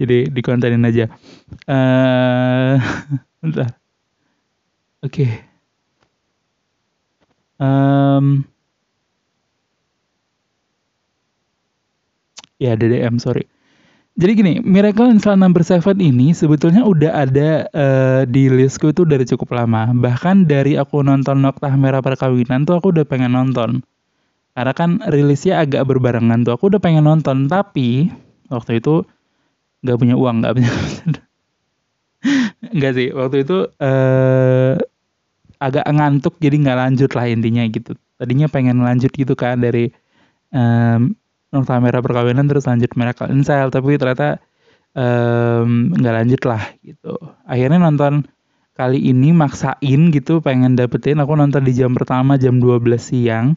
jadi 0.01 0.33
dikontenin 0.33 0.89
aja 0.89 1.13
uh, 1.69 2.81
bentar 3.45 3.77
oke 5.05 5.13
okay. 5.13 5.31
um, 7.61 8.43
ya 12.59 12.75
DDM 12.75 13.21
sorry 13.21 13.45
jadi 14.19 14.35
gini, 14.35 14.59
Miracle 14.67 15.15
in 15.15 15.23
Cell 15.23 15.39
Number 15.39 15.63
Seven 15.63 16.03
ini 16.03 16.35
sebetulnya 16.35 16.83
udah 16.83 17.23
ada 17.23 17.71
uh, 17.71 18.23
di 18.27 18.51
listku 18.51 18.91
itu 18.91 19.07
dari 19.07 19.23
cukup 19.23 19.55
lama. 19.55 19.95
Bahkan 19.95 20.51
dari 20.51 20.75
aku 20.75 21.07
nonton 21.07 21.39
Noktah 21.39 21.71
Merah 21.79 22.03
Perkawinan 22.03 22.67
tuh 22.67 22.83
aku 22.83 22.91
udah 22.91 23.07
pengen 23.07 23.39
nonton. 23.39 23.79
Karena 24.59 24.75
kan 24.75 24.99
rilisnya 25.07 25.63
agak 25.63 25.87
berbarengan 25.87 26.43
tuh. 26.43 26.59
Aku 26.59 26.67
udah 26.67 26.83
pengen 26.83 27.07
nonton, 27.07 27.47
tapi 27.47 28.11
waktu 28.51 28.83
itu 28.83 29.07
nggak 29.87 29.99
punya 30.03 30.19
uang, 30.19 30.43
nggak 30.43 30.55
punya. 30.59 30.73
Enggak 32.75 32.93
sih, 32.99 33.15
waktu 33.15 33.47
itu 33.47 33.71
uh, 33.71 34.75
agak 35.63 35.87
ngantuk 35.87 36.43
jadi 36.43 36.59
nggak 36.59 36.79
lanjut 36.83 37.11
lah 37.15 37.31
intinya 37.31 37.63
gitu. 37.71 37.95
Tadinya 38.19 38.51
pengen 38.51 38.83
lanjut 38.83 39.15
gitu 39.15 39.39
kan 39.39 39.63
dari 39.63 39.95
um, 40.51 41.15
Nokta 41.55 41.79
Merah 41.79 42.03
Perkawinan 42.03 42.51
terus 42.51 42.67
lanjut 42.67 42.91
Miracle 42.99 43.31
in 43.31 43.47
Cell 43.47 43.71
tapi 43.71 43.95
ternyata 43.95 44.43
nggak 45.95 46.13
um, 46.13 46.19
lanjut 46.19 46.43
lah 46.49 46.63
gitu 46.83 47.15
akhirnya 47.47 47.79
nonton 47.79 48.27
kali 48.75 48.99
ini 48.99 49.31
maksain 49.31 50.11
gitu 50.11 50.43
pengen 50.43 50.75
dapetin 50.75 51.23
aku 51.23 51.39
nonton 51.39 51.63
di 51.63 51.77
jam 51.77 51.95
pertama 51.95 52.35
jam 52.35 52.59
12 52.59 52.99
siang 52.99 53.55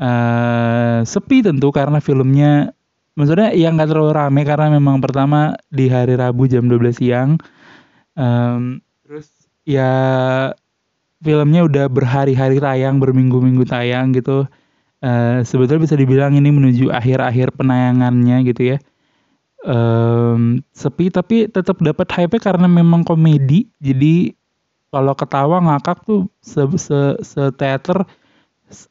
uh, 0.00 1.04
sepi 1.04 1.44
tentu 1.44 1.70
karena 1.74 1.98
filmnya 1.98 2.72
maksudnya 3.14 3.54
yang 3.54 3.78
nggak 3.78 3.90
terlalu 3.94 4.12
rame 4.14 4.42
karena 4.42 4.68
memang 4.74 4.98
pertama 4.98 5.54
di 5.70 5.86
hari 5.86 6.18
Rabu 6.18 6.50
jam 6.50 6.66
12 6.66 6.98
siang 6.98 7.38
um, 8.18 8.82
terus 9.06 9.30
ya 9.62 9.92
filmnya 11.22 11.64
udah 11.64 11.86
berhari-hari 11.88 12.58
tayang 12.60 12.98
berminggu-minggu 12.98 13.64
tayang 13.64 14.12
gitu 14.12 14.44
uh, 15.04 15.38
sebetulnya 15.44 15.84
bisa 15.84 15.96
dibilang 15.96 16.32
ini 16.34 16.48
menuju 16.48 16.88
akhir-akhir 16.90 17.54
penayangannya 17.60 18.36
gitu 18.48 18.76
ya. 18.76 18.78
Um, 19.64 20.60
sepi 20.76 21.08
tapi 21.08 21.48
tetap 21.48 21.80
dapat 21.80 22.08
hype 22.12 22.36
karena 22.40 22.68
memang 22.68 23.04
komedi. 23.04 23.68
Jadi 23.80 24.36
kalau 24.92 25.16
ketawa 25.16 25.60
ngakak 25.64 26.04
tuh 26.04 26.28
se, 26.44 26.60
se, 26.76 27.00
se 27.24 27.42
teater 27.56 28.04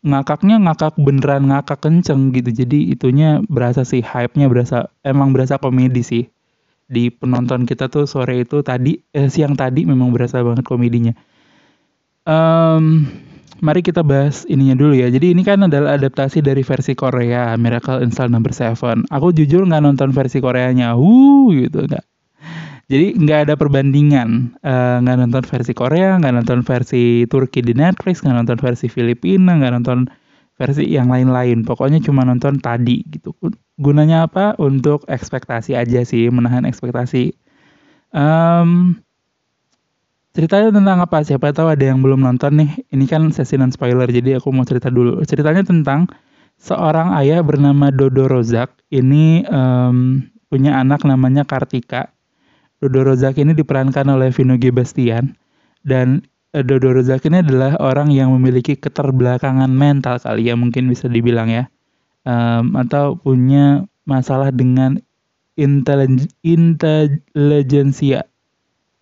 ngakaknya 0.01 0.59
ngakak 0.63 0.95
beneran 0.99 1.51
ngakak 1.51 1.79
kenceng 1.83 2.31
gitu. 2.31 2.49
Jadi 2.51 2.91
itunya 2.93 3.43
berasa 3.45 3.83
sih 3.83 4.01
hype-nya 4.01 4.47
berasa 4.47 4.91
emang 5.03 5.35
berasa 5.35 5.59
komedi 5.59 6.01
sih. 6.01 6.23
Di 6.87 7.11
penonton 7.11 7.67
kita 7.67 7.87
tuh 7.91 8.05
sore 8.05 8.43
itu 8.43 8.61
tadi 8.61 8.99
eh, 9.15 9.27
siang 9.27 9.55
tadi 9.55 9.83
memang 9.87 10.11
berasa 10.11 10.43
banget 10.43 10.63
komedinya. 10.67 11.13
Um, 12.23 13.07
mari 13.59 13.83
kita 13.83 14.03
bahas 14.03 14.47
ininya 14.47 14.75
dulu 14.75 14.95
ya. 14.95 15.11
Jadi 15.11 15.35
ini 15.35 15.43
kan 15.43 15.63
adalah 15.63 15.99
adaptasi 15.99 16.43
dari 16.43 16.63
versi 16.63 16.95
Korea, 16.95 17.55
Miracle 17.59 18.03
in 18.03 18.11
Cell 18.11 18.31
Number 18.31 18.51
Seven. 18.51 19.07
Aku 19.11 19.31
jujur 19.35 19.63
nggak 19.63 19.83
nonton 19.83 20.15
versi 20.15 20.43
Koreanya, 20.43 20.95
wuh 20.99 21.51
gitu 21.55 21.87
nggak. 21.87 22.12
Jadi 22.91 23.15
nggak 23.15 23.39
ada 23.47 23.53
perbandingan, 23.55 24.59
uh, 24.59 24.99
nggak 24.99 25.17
nonton 25.23 25.43
versi 25.47 25.71
Korea, 25.71 26.19
nggak 26.19 26.33
nonton 26.43 26.59
versi 26.67 27.23
Turki 27.31 27.63
di 27.63 27.71
Netflix, 27.71 28.19
nggak 28.19 28.43
nonton 28.43 28.57
versi 28.59 28.91
Filipina, 28.91 29.55
nggak 29.55 29.73
nonton 29.79 29.99
versi 30.59 30.83
yang 30.91 31.07
lain-lain. 31.07 31.63
Pokoknya 31.63 32.03
cuma 32.03 32.27
nonton 32.27 32.59
tadi 32.59 33.07
gitu. 33.07 33.31
Gunanya 33.79 34.27
apa? 34.27 34.59
Untuk 34.59 35.07
ekspektasi 35.07 35.79
aja 35.79 36.03
sih, 36.03 36.27
menahan 36.27 36.67
ekspektasi. 36.67 37.31
Um, 38.11 38.99
Ceritanya 40.33 40.73
tentang 40.73 40.97
apa? 40.97 41.21
Siapa 41.21 41.53
tahu 41.53 41.69
ada 41.69 41.85
yang 41.93 42.01
belum 42.01 42.25
nonton 42.25 42.57
nih. 42.57 42.89
Ini 42.89 43.05
kan 43.05 43.29
sesi 43.29 43.53
non 43.53 43.69
spoiler, 43.69 44.09
jadi 44.09 44.41
aku 44.41 44.49
mau 44.49 44.65
cerita 44.65 44.89
dulu. 44.89 45.21
Ceritanya 45.29 45.61
tentang 45.61 46.09
seorang 46.57 47.13
ayah 47.21 47.45
bernama 47.45 47.93
Dodo 47.93 48.25
Rozak. 48.25 48.73
Ini 48.89 49.45
um, 49.45 50.25
punya 50.49 50.81
anak 50.81 51.05
namanya 51.05 51.45
Kartika. 51.45 52.09
Dodo 52.83 53.15
Rozak 53.15 53.39
ini 53.39 53.55
diperankan 53.55 54.11
oleh 54.11 54.27
Vino 54.35 54.59
G. 54.59 54.75
Bastian. 54.75 55.31
Dan 55.87 56.19
uh, 56.51 56.59
Dodo 56.59 56.91
Rozak 56.91 57.23
ini 57.31 57.39
adalah 57.39 57.79
orang 57.79 58.11
yang 58.11 58.35
memiliki 58.35 58.75
keterbelakangan 58.75 59.71
mental 59.71 60.19
kali 60.19 60.51
ya, 60.51 60.59
mungkin 60.59 60.91
bisa 60.91 61.07
dibilang 61.07 61.47
ya. 61.47 61.71
Um, 62.27 62.75
atau 62.75 63.15
punya 63.15 63.87
masalah 64.03 64.51
dengan 64.51 64.99
intelijensia 65.55 68.27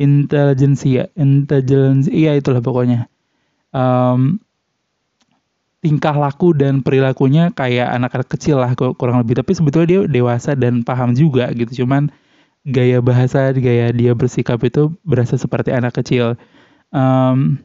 intelijensia 0.01 1.13
intelijensia 1.15 2.11
iya 2.11 2.35
itulah 2.35 2.59
pokoknya 2.59 3.07
um, 3.71 4.35
tingkah 5.81 6.13
laku 6.13 6.53
dan 6.53 6.85
perilakunya 6.85 7.49
kayak 7.55 7.89
anak-anak 7.89 8.29
kecil 8.29 8.61
lah 8.61 8.75
kurang 8.75 9.17
lebih 9.23 9.39
tapi 9.41 9.57
sebetulnya 9.57 9.87
dia 9.87 10.01
dewasa 10.05 10.53
dan 10.53 10.85
paham 10.85 11.17
juga 11.17 11.49
gitu 11.55 11.85
cuman 11.85 12.11
gaya 12.67 13.01
bahasa 13.01 13.53
gaya 13.57 13.89
dia 13.89 14.13
bersikap 14.13 14.61
itu 14.61 14.93
berasa 15.01 15.37
seperti 15.37 15.73
anak 15.73 15.97
kecil 15.97 16.37
um, 16.93 17.57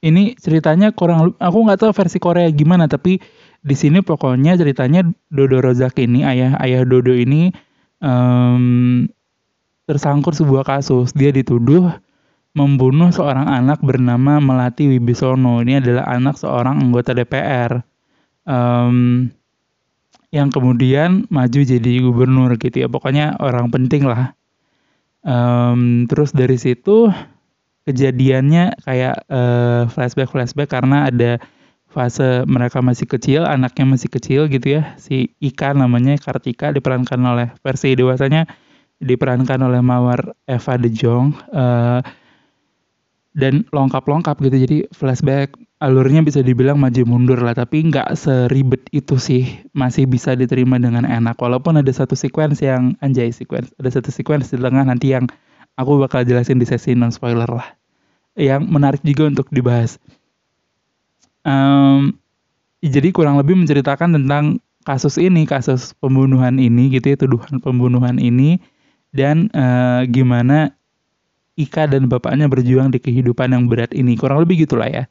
ini 0.00 0.36
ceritanya 0.36 0.92
kurang 0.92 1.36
aku 1.36 1.58
nggak 1.64 1.80
tahu 1.80 1.92
versi 1.92 2.18
Korea 2.20 2.48
gimana 2.52 2.88
tapi 2.88 3.20
di 3.60 3.76
sini 3.76 4.00
pokoknya 4.00 4.56
ceritanya 4.56 5.04
Dodo 5.28 5.60
Rozak 5.60 6.00
ini 6.00 6.24
ayah 6.24 6.56
ayah 6.64 6.88
Dodo 6.88 7.12
ini 7.12 7.52
um, 8.00 9.04
tersangkut 9.84 10.38
sebuah 10.38 10.64
kasus. 10.64 11.10
Dia 11.12 11.34
dituduh 11.34 11.92
membunuh 12.56 13.10
seorang 13.10 13.46
anak 13.46 13.82
bernama 13.84 14.38
Melati 14.38 14.86
Wibisono. 14.90 15.62
Ini 15.62 15.82
adalah 15.84 16.06
anak 16.08 16.38
seorang 16.40 16.78
anggota 16.78 17.14
DPR 17.14 17.82
um, 18.48 19.26
yang 20.30 20.50
kemudian 20.50 21.26
maju 21.30 21.60
jadi 21.62 21.92
gubernur 22.02 22.54
gitu 22.58 22.86
ya. 22.86 22.88
Pokoknya 22.90 23.38
orang 23.42 23.70
penting 23.70 24.06
lah. 24.06 24.34
Um, 25.20 26.08
terus 26.08 26.32
dari 26.32 26.56
situ 26.56 27.12
kejadiannya 27.84 28.78
kayak 28.86 29.26
uh, 29.28 29.84
flashback 29.90 30.32
flashback 30.32 30.70
karena 30.72 31.10
ada 31.10 31.42
fase 31.90 32.46
mereka 32.46 32.78
masih 32.78 33.10
kecil, 33.10 33.42
anaknya 33.44 33.84
masih 33.84 34.08
kecil 34.08 34.46
gitu 34.46 34.80
ya. 34.80 34.94
Si 34.96 35.34
Ika 35.42 35.74
namanya 35.74 36.14
Kartika 36.16 36.70
diperankan 36.70 37.18
oleh 37.20 37.50
versi 37.66 37.98
dewasanya 37.98 38.46
diperankan 39.02 39.58
oleh 39.66 39.82
Mawar 39.82 40.36
Eva 40.46 40.74
De 40.78 40.90
Jong 40.92 41.34
uh, 41.50 42.00
dan 43.34 43.62
lengkap-lengkap 43.70 44.36
gitu. 44.42 44.56
Jadi 44.66 44.76
flashback 44.90 45.54
alurnya 45.80 46.20
bisa 46.20 46.42
dibilang 46.42 46.76
maju 46.76 47.02
mundur 47.06 47.40
lah 47.40 47.56
tapi 47.56 47.86
nggak 47.86 48.14
seribet 48.18 48.86
itu 48.90 49.16
sih. 49.16 49.46
Masih 49.72 50.10
bisa 50.10 50.34
diterima 50.34 50.76
dengan 50.76 51.06
enak. 51.06 51.38
Walaupun 51.38 51.78
ada 51.78 51.92
satu 51.92 52.18
sequence 52.18 52.60
yang 52.60 52.98
anjay 52.98 53.30
sequence 53.30 53.70
ada 53.78 53.90
satu 53.90 54.10
sequence 54.10 54.50
di 54.50 54.58
tengah 54.58 54.82
nanti 54.82 55.14
yang 55.14 55.30
aku 55.78 56.02
bakal 56.02 56.26
jelasin 56.26 56.58
di 56.58 56.66
sesi 56.66 56.94
non 56.98 57.14
spoiler 57.14 57.48
lah. 57.48 57.68
Yang 58.34 58.62
menarik 58.66 59.02
juga 59.06 59.30
untuk 59.30 59.46
dibahas. 59.50 59.98
Um, 61.40 62.18
jadi 62.80 63.12
kurang 63.12 63.40
lebih 63.40 63.56
menceritakan 63.56 64.16
tentang 64.16 64.60
kasus 64.80 65.20
ini 65.20 65.44
kasus 65.44 65.92
pembunuhan 65.96 66.56
ini 66.56 66.88
gitu 66.92 67.12
ya 67.12 67.16
tuduhan 67.20 67.62
pembunuhan 67.62 68.18
ini. 68.18 68.58
Dan 69.10 69.50
uh, 69.50 70.06
gimana 70.06 70.70
Ika 71.60 71.90
dan 71.90 72.08
bapaknya 72.08 72.48
berjuang 72.48 72.88
di 72.88 72.98
kehidupan 72.98 73.52
yang 73.52 73.68
berat 73.68 73.92
ini. 73.92 74.16
Kurang 74.16 74.44
lebih 74.44 74.64
gitulah 74.64 74.88
ya. 74.88 75.04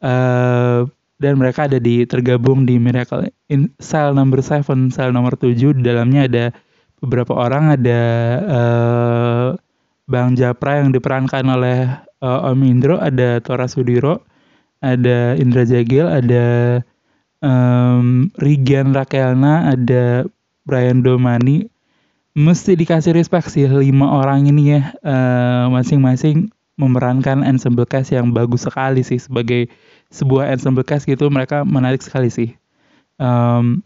Uh, 0.00 0.88
dan 1.20 1.38
mereka 1.40 1.70
ada 1.70 1.78
di 1.80 2.04
tergabung 2.04 2.66
di 2.68 2.76
Miracle 2.76 3.30
in 3.48 3.70
Cell 3.78 4.12
number 4.12 4.42
7 4.42 4.90
sel 4.92 5.14
nomor 5.14 5.38
7 5.38 5.54
di 5.54 5.82
dalamnya 5.84 6.26
ada 6.26 6.44
beberapa 6.98 7.36
orang. 7.36 7.76
Ada 7.76 8.00
uh, 8.44 9.46
Bang 10.04 10.36
Japra 10.36 10.84
yang 10.84 10.92
diperankan 10.92 11.44
oleh 11.48 11.88
uh, 12.24 12.48
Om 12.48 12.60
Indro. 12.64 12.96
Ada 12.96 13.40
Tora 13.44 13.68
Sudiro. 13.68 14.24
Ada 14.84 15.36
Indra 15.40 15.64
Jagil. 15.64 16.04
Ada 16.08 16.44
um, 17.44 18.32
Rigian 18.40 18.96
Rakelna 18.96 19.72
ada 19.72 20.24
Brian 20.64 21.04
Domani 21.04 21.68
mesti 22.34 22.74
dikasih 22.74 23.14
respect 23.14 23.50
sih 23.50 23.66
lima 23.66 24.10
orang 24.10 24.50
ini 24.50 24.78
ya 24.78 24.82
uh, 25.06 25.70
masing-masing 25.70 26.50
memerankan 26.74 27.46
ensemble 27.46 27.86
cast 27.86 28.10
yang 28.10 28.34
bagus 28.34 28.66
sekali 28.66 29.06
sih 29.06 29.22
sebagai 29.22 29.70
sebuah 30.10 30.50
ensemble 30.50 30.82
cast 30.82 31.06
gitu 31.06 31.30
mereka 31.30 31.62
menarik 31.62 32.02
sekali 32.02 32.28
sih 32.28 32.50
um, 33.22 33.82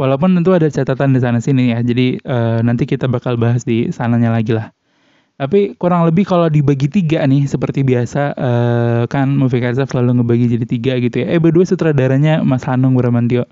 Walaupun 0.00 0.32
tentu 0.32 0.56
ada 0.56 0.64
catatan 0.72 1.12
di 1.12 1.20
sana 1.20 1.44
sini 1.44 1.76
ya. 1.76 1.84
Jadi 1.84 2.16
uh, 2.24 2.64
nanti 2.64 2.88
kita 2.88 3.04
bakal 3.04 3.36
bahas 3.36 3.68
di 3.68 3.92
sananya 3.92 4.32
lagi 4.32 4.56
lah. 4.56 4.72
Tapi 5.36 5.76
kurang 5.76 6.08
lebih 6.08 6.24
kalau 6.24 6.48
dibagi 6.48 6.88
tiga 6.88 7.20
nih 7.28 7.44
seperti 7.44 7.84
biasa 7.84 8.32
uh, 8.36 9.02
kan 9.12 9.28
Movie 9.28 9.60
Kaisa 9.60 9.84
selalu 9.84 10.20
ngebagi 10.20 10.56
jadi 10.56 10.66
tiga 10.68 10.92
gitu 11.04 11.20
ya. 11.20 11.36
Eh 11.36 11.40
berdua 11.40 11.68
sutradaranya 11.68 12.40
Mas 12.40 12.64
Hanung 12.64 12.96
Bramantio. 12.96 13.44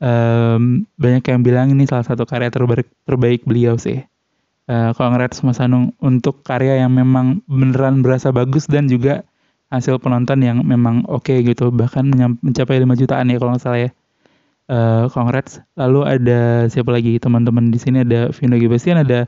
Um, 0.00 0.88
banyak 0.96 1.20
yang 1.28 1.40
bilang 1.44 1.66
ini 1.76 1.84
salah 1.84 2.08
satu 2.08 2.24
karya 2.24 2.48
terbaik 2.48 2.88
terbaik 3.04 3.44
beliau 3.44 3.76
sih. 3.76 4.00
Uh, 4.70 4.94
Mas 5.44 5.58
Hanung 5.60 5.92
untuk 6.00 6.40
karya 6.46 6.80
yang 6.80 6.94
memang 6.94 7.44
beneran 7.50 8.00
berasa 8.00 8.32
bagus 8.32 8.64
dan 8.70 8.86
juga 8.88 9.26
hasil 9.70 10.02
penonton 10.02 10.42
yang 10.42 10.62
memang 10.66 11.06
oke 11.06 11.30
okay 11.30 11.42
gitu 11.46 11.70
bahkan 11.70 12.10
mencapai 12.42 12.82
5 12.82 12.90
jutaan 12.98 13.30
ya 13.30 13.38
kalau 13.38 13.54
nggak 13.54 13.62
salah 13.62 13.80
ya 13.86 13.90
uh. 14.70 15.06
Lalu 15.74 16.00
ada 16.06 16.40
siapa 16.70 16.90
lagi 16.94 17.18
teman-teman 17.18 17.74
di 17.74 17.78
sini 17.82 18.06
ada 18.06 18.30
Vino 18.30 18.56
Gebastian, 18.56 19.02
ada 19.02 19.26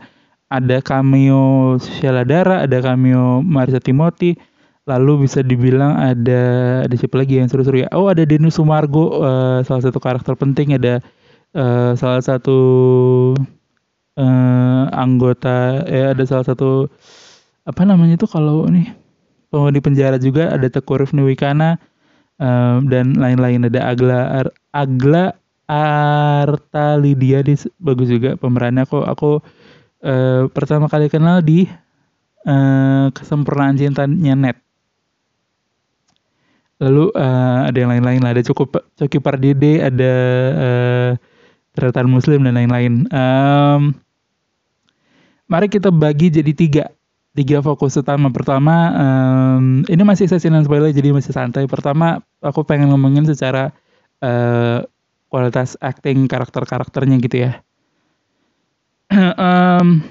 ada 0.53 0.79
cameo 0.85 1.77
Sheila 1.81 2.23
Dara, 2.23 2.65
ada 2.65 2.79
cameo 2.79 3.43
Marisa 3.43 3.83
Timothy. 3.83 4.39
Lalu 4.83 5.27
bisa 5.29 5.47
dibilang 5.47 5.95
ada 5.95 6.43
ada 6.83 6.95
siapa 6.99 7.23
lagi 7.23 7.39
yang 7.39 7.47
seru-seru 7.47 7.87
ya? 7.87 7.89
Oh 7.95 8.11
ada 8.11 8.27
Denus 8.27 8.59
Sumargo, 8.59 9.23
uh, 9.23 9.63
salah 9.63 9.83
satu 9.83 10.03
karakter 10.03 10.35
penting. 10.35 10.75
Ada 10.75 10.99
uh, 11.55 11.95
salah 11.95 12.23
satu 12.23 12.59
uh, 14.19 14.85
anggota, 14.91 15.87
eh 15.87 16.11
ada 16.11 16.23
salah 16.27 16.43
satu 16.43 16.91
apa 17.63 17.83
namanya 17.87 18.19
itu 18.19 18.27
kalau 18.27 18.67
ini 18.67 18.91
penghuni 19.53 19.79
penjara 19.79 20.19
juga 20.19 20.51
ada 20.51 20.67
Teku 20.67 20.99
Rifni 20.99 21.23
um, 22.43 22.79
dan 22.89 23.15
lain-lain 23.15 23.69
ada 23.69 23.81
Agla 23.93 24.21
Agla 24.73 25.37
Arta 25.69 26.97
Lydia 26.99 27.45
di 27.45 27.55
bagus 27.79 28.09
juga 28.09 28.35
pemerannya 28.35 28.83
aku 28.89 28.99
aku 29.05 29.31
uh, 30.03 30.49
pertama 30.51 30.89
kali 30.89 31.07
kenal 31.13 31.45
di 31.45 31.69
uh, 32.49 33.13
kesempurnaan 33.13 33.77
cintanya 33.77 34.35
net 34.35 34.59
lalu 36.83 37.15
uh, 37.15 37.71
ada 37.71 37.79
yang 37.79 37.91
lain-lain 37.95 38.21
lah 38.21 38.35
ada 38.35 38.43
cukup 38.43 38.83
Coki 38.99 39.23
Pardede 39.23 39.79
ada 39.79 40.15
uh, 40.59 41.11
Teratan 41.73 42.11
Muslim 42.11 42.43
dan 42.43 42.59
lain-lain 42.59 43.07
um, 43.09 43.95
mari 45.47 45.71
kita 45.71 45.95
bagi 45.95 46.35
jadi 46.35 46.53
tiga 46.53 46.85
tiga 47.33 47.65
fokus 47.65 47.97
utama. 47.97 48.29
Pertama, 48.29 48.93
um, 48.93 49.85
ini 49.89 50.03
masih 50.05 50.29
sesi 50.29 50.53
non 50.53 50.65
spoiler 50.65 50.93
jadi 50.93 51.13
masih 51.13 51.33
santai. 51.33 51.65
Pertama, 51.65 52.21
aku 52.45 52.65
pengen 52.65 52.93
ngomongin 52.93 53.25
secara 53.25 53.73
uh, 54.21 54.85
kualitas 55.33 55.81
acting 55.81 56.29
karakter-karakternya 56.29 57.17
gitu 57.25 57.37
ya. 57.49 57.53
um, 59.41 60.05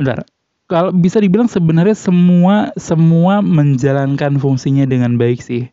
bentar. 0.00 0.24
Kalau 0.68 0.92
bisa 0.92 1.16
dibilang 1.18 1.48
sebenarnya 1.48 1.96
semua 1.96 2.70
semua 2.76 3.40
menjalankan 3.40 4.36
fungsinya 4.36 4.84
dengan 4.84 5.16
baik 5.16 5.40
sih. 5.40 5.64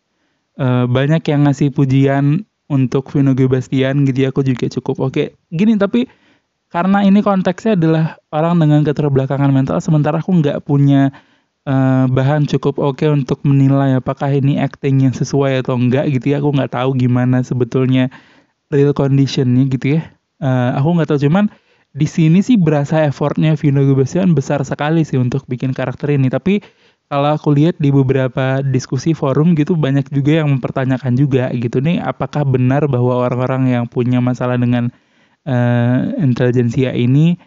Uh, 0.55 0.87
banyak 0.87 1.19
yang 1.27 1.43
ngasih 1.43 1.75
pujian 1.75 2.47
untuk 2.71 3.11
Vino 3.11 3.35
Gebastian 3.35 4.07
gitu 4.07 4.23
ya, 4.23 4.31
aku 4.31 4.41
juga 4.47 4.71
cukup 4.71 5.03
oke. 5.03 5.11
Okay. 5.11 5.27
Gini 5.51 5.75
tapi 5.75 6.07
karena 6.71 7.03
ini 7.07 7.23
konteksnya 7.23 7.79
adalah 7.79 8.19
orang 8.35 8.59
dengan 8.59 8.81
keterbelakangan 8.83 9.51
mental 9.51 9.79
sementara 9.79 10.19
aku 10.19 10.31
nggak 10.43 10.59
punya 10.65 11.13
uh, 11.63 12.05
bahan 12.09 12.49
cukup 12.49 12.81
oke 12.83 12.99
okay 12.99 13.07
untuk 13.07 13.39
menilai 13.47 13.95
apakah 13.95 14.27
ini 14.31 14.57
acting 14.59 15.05
yang 15.07 15.13
sesuai 15.13 15.63
atau 15.63 15.79
enggak 15.79 16.09
gitu 16.11 16.33
ya 16.33 16.43
aku 16.43 16.51
nggak 16.51 16.75
tahu 16.75 16.97
gimana 16.97 17.41
sebetulnya 17.47 18.09
real 18.73 18.91
conditionnya 18.91 19.71
gitu 19.71 19.99
ya 19.99 20.01
uh, 20.41 20.75
aku 20.75 20.99
nggak 20.99 21.09
tahu 21.15 21.19
cuman 21.29 21.47
di 21.95 22.07
sini 22.11 22.43
sih 22.43 22.59
berasa 22.59 23.07
effortnya 23.07 23.55
Vino 23.55 23.79
Gebastian 23.87 24.35
besar 24.35 24.59
sekali 24.67 25.07
sih 25.07 25.15
untuk 25.15 25.47
bikin 25.47 25.71
karakter 25.71 26.11
ini. 26.11 26.27
Tapi 26.27 26.59
kalau 27.07 27.31
aku 27.31 27.55
lihat 27.55 27.79
di 27.79 27.87
beberapa 27.87 28.59
diskusi 28.59 29.15
forum 29.15 29.55
gitu 29.55 29.79
banyak 29.79 30.11
juga 30.11 30.43
yang 30.43 30.51
mempertanyakan 30.59 31.15
juga 31.15 31.47
gitu 31.55 31.79
nih 31.79 32.03
apakah 32.03 32.43
benar 32.43 32.91
bahwa 32.91 33.23
orang-orang 33.23 33.71
yang 33.71 33.85
punya 33.87 34.19
masalah 34.19 34.59
dengan 34.59 34.91
uh, 35.47 35.99
intelijensia 36.19 36.91
ini 36.91 37.39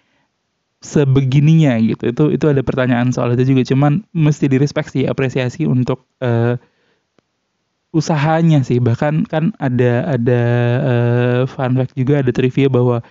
sebegininya 0.80 1.76
gitu. 1.84 2.08
Itu 2.08 2.24
itu 2.32 2.44
ada 2.48 2.64
pertanyaan 2.64 3.12
soal 3.12 3.36
itu 3.36 3.52
juga. 3.52 3.68
Cuman 3.68 4.06
mesti 4.16 4.48
direspeksi 4.48 5.04
apresiasi 5.04 5.68
untuk 5.68 6.08
uh, 6.24 6.56
usahanya 7.92 8.64
sih. 8.64 8.80
Bahkan 8.80 9.28
kan 9.28 9.52
ada 9.60 10.08
ada 10.08 10.42
uh, 10.80 11.40
fun 11.44 11.76
fact 11.76 11.92
juga 11.98 12.24
ada 12.24 12.32
trivia 12.32 12.72
bahwa 12.72 13.04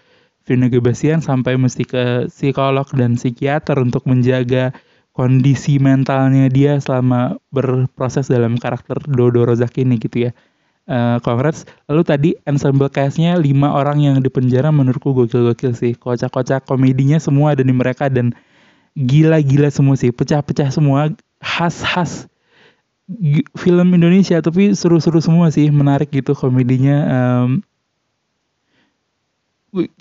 Vino 0.47 0.71
Gebasian 0.71 1.19
sampai 1.19 1.59
mesti 1.59 1.83
ke 1.83 2.31
psikolog 2.31 2.87
dan 2.95 3.19
psikiater 3.19 3.75
untuk 3.83 4.07
menjaga 4.07 4.71
kondisi 5.11 5.75
mentalnya 5.77 6.47
dia 6.47 6.79
selama 6.79 7.35
berproses 7.51 8.31
dalam 8.31 8.55
karakter 8.55 8.95
Dodo 9.11 9.43
Rozak 9.43 9.75
ini 9.83 9.99
gitu 9.99 10.29
ya 10.29 10.31
uh. 10.87 11.17
Lalu 11.91 12.01
tadi 12.07 12.29
ensemble 12.47 12.87
castnya 12.87 13.35
lima 13.35 13.75
orang 13.75 13.99
yang 14.01 14.15
di 14.23 14.31
penjara 14.31 14.71
menurutku 14.71 15.11
gokil-gokil 15.11 15.75
sih. 15.75 15.93
Kocak-kocak 15.95 16.63
komedinya 16.63 17.19
semua 17.19 17.53
ada 17.53 17.63
di 17.63 17.73
mereka 17.75 18.07
dan 18.07 18.31
gila-gila 18.95 19.67
semua 19.69 19.99
sih. 19.99 20.15
Pecah-pecah 20.15 20.71
semua. 20.71 21.11
Khas-khas 21.37 22.25
film 23.55 23.87
Indonesia 23.93 24.41
tapi 24.41 24.73
seru-seru 24.73 25.19
semua 25.19 25.51
sih. 25.51 25.67
Menarik 25.69 26.09
gitu 26.11 26.33
komedinya. 26.33 26.97
Um, 27.07 27.61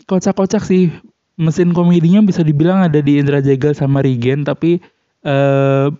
kocak-kocak 0.08 0.64
sih. 0.64 0.88
Mesin 1.36 1.76
komedinya 1.76 2.24
bisa 2.24 2.40
dibilang 2.40 2.88
ada 2.88 3.04
di 3.04 3.20
Indra 3.20 3.44
Jagal 3.44 3.76
sama 3.76 4.00
Regen 4.00 4.48
tapi 4.48 4.80
uh, 5.28 5.92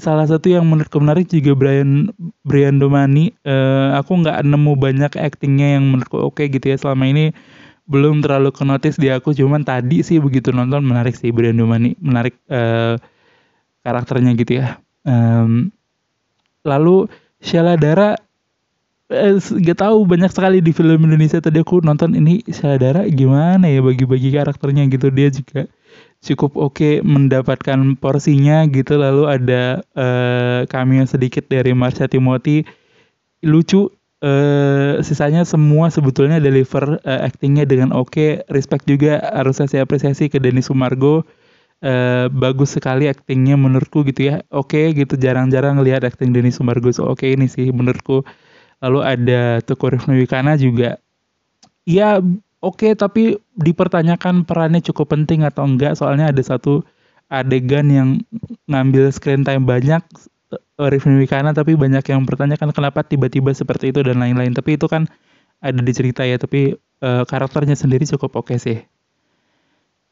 salah 0.00 0.24
satu 0.24 0.48
yang 0.48 0.64
menurutku 0.64 0.96
menarik 0.96 1.28
juga 1.28 1.52
Brian 1.52 2.08
Brian 2.48 2.80
Domani. 2.80 3.36
Uh, 3.44 3.92
aku 4.00 4.24
nggak 4.24 4.40
nemu 4.40 4.72
banyak 4.80 5.12
aktingnya 5.20 5.76
yang 5.76 5.92
menurutku 5.92 6.16
oke 6.16 6.40
okay 6.40 6.48
gitu 6.48 6.72
ya. 6.72 6.76
Selama 6.80 7.04
ini 7.04 7.36
belum 7.84 8.24
terlalu 8.24 8.48
kenotis 8.54 8.96
di 8.96 9.12
aku 9.12 9.36
cuman 9.36 9.60
tadi 9.60 10.00
sih 10.00 10.16
begitu 10.16 10.54
nonton 10.56 10.88
menarik 10.88 11.12
sih 11.12 11.28
Brian 11.28 11.60
Domani. 11.60 11.92
Menarik 12.00 12.32
uh, 12.48 12.96
karakternya 13.84 14.32
gitu 14.40 14.64
ya. 14.64 14.80
Um, 15.04 15.68
lalu 16.64 17.12
Sheila 17.44 17.76
Dara 17.76 18.16
gak 19.66 19.78
tahu 19.82 20.06
banyak 20.06 20.30
sekali 20.30 20.62
di 20.62 20.70
film 20.70 21.02
Indonesia 21.02 21.42
tadi 21.42 21.58
aku 21.58 21.82
nonton 21.82 22.14
ini 22.14 22.46
Sheila 22.46 22.78
Dara 22.78 23.02
gimana 23.10 23.66
ya 23.66 23.82
bagi-bagi 23.82 24.30
karakternya 24.30 24.86
gitu. 24.86 25.10
Dia 25.10 25.34
juga 25.34 25.66
cukup 26.22 26.54
oke 26.54 26.74
okay 26.78 26.94
mendapatkan 27.02 27.98
porsinya 27.98 28.62
gitu. 28.70 29.02
Lalu 29.02 29.22
ada 29.26 29.82
uh, 29.98 30.60
cameo 30.70 31.02
sedikit 31.10 31.50
dari 31.50 31.74
Marsha 31.74 32.06
Timothy. 32.06 32.62
Lucu 33.42 33.90
uh, 34.22 35.02
sisanya 35.02 35.42
semua 35.42 35.90
sebetulnya 35.90 36.38
deliver 36.38 37.02
uh, 37.02 37.26
actingnya 37.26 37.66
dengan 37.66 37.90
oke. 37.90 38.14
Okay. 38.14 38.30
respect 38.46 38.86
juga 38.86 39.18
harus 39.34 39.58
saya 39.58 39.82
apresiasi 39.82 40.30
ke 40.30 40.38
Denis 40.38 40.70
Sumargo. 40.70 41.26
Uh, 41.80 42.28
bagus 42.28 42.76
sekali 42.76 43.08
actingnya 43.10 43.58
menurutku 43.58 44.06
gitu 44.06 44.30
ya. 44.30 44.46
Oke 44.54 44.86
okay, 44.86 45.02
gitu 45.02 45.18
jarang-jarang 45.18 45.82
lihat 45.82 46.06
acting 46.06 46.30
Denis 46.30 46.62
Sumargo 46.62 46.94
so 46.94 47.10
oke 47.10 47.26
okay 47.26 47.34
ini 47.34 47.50
sih 47.50 47.74
menurutku 47.74 48.22
lalu 48.80 49.00
ada 49.04 49.60
Tukur 49.64 49.96
Rifni 49.96 50.24
Wikana 50.24 50.56
juga. 50.56 51.00
Ya 51.88 52.20
oke 52.60 52.84
okay, 52.84 52.92
tapi 52.96 53.40
dipertanyakan 53.56 54.44
perannya 54.44 54.80
cukup 54.84 55.12
penting 55.16 55.44
atau 55.44 55.64
enggak? 55.64 55.96
Soalnya 55.96 56.32
ada 56.32 56.42
satu 56.44 56.84
adegan 57.30 57.86
yang 57.88 58.08
ngambil 58.66 59.12
screen 59.14 59.46
time 59.46 59.64
banyak 59.68 60.02
eh, 60.52 60.88
Rifni 60.90 61.20
Wikana 61.20 61.52
tapi 61.52 61.76
banyak 61.76 62.02
yang 62.08 62.24
mempertanyakan 62.24 62.74
kenapa 62.74 63.04
tiba-tiba 63.06 63.52
seperti 63.54 63.92
itu 63.92 64.00
dan 64.02 64.18
lain-lain. 64.18 64.52
Tapi 64.56 64.76
itu 64.80 64.88
kan 64.88 65.06
ada 65.60 65.80
di 65.80 65.92
cerita 65.92 66.24
ya 66.24 66.40
tapi 66.40 66.72
uh, 67.04 67.24
karakternya 67.28 67.76
sendiri 67.76 68.08
cukup 68.08 68.32
oke 68.40 68.48
okay 68.48 68.58
sih 68.58 68.78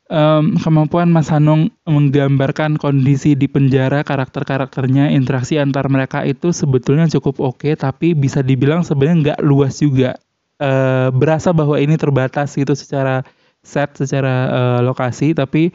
um, 0.09 0.57
kemampuan 0.61 1.09
Mas 1.13 1.29
Hanung 1.33 1.73
menggambarkan 1.89 2.77
kondisi 2.81 3.37
di 3.37 3.49
penjara 3.49 4.05
karakter-karakternya 4.05 5.13
interaksi 5.13 5.57
antar 5.57 5.89
mereka 5.89 6.25
itu 6.25 6.53
sebetulnya 6.53 7.09
cukup 7.09 7.41
oke 7.41 7.65
okay, 7.65 7.73
tapi 7.79 8.13
bisa 8.13 8.45
dibilang 8.45 8.85
sebenarnya 8.85 9.17
nggak 9.21 9.41
luas 9.45 9.79
juga 9.81 10.19
uh, 10.63 11.09
berasa 11.15 11.55
bahwa 11.55 11.79
ini 11.79 11.95
terbatas 11.95 12.55
gitu 12.55 12.75
secara 12.75 13.25
set, 13.63 13.95
secara 13.99 14.35
uh, 14.49 14.81
lokasi, 14.81 15.35
tapi 15.35 15.71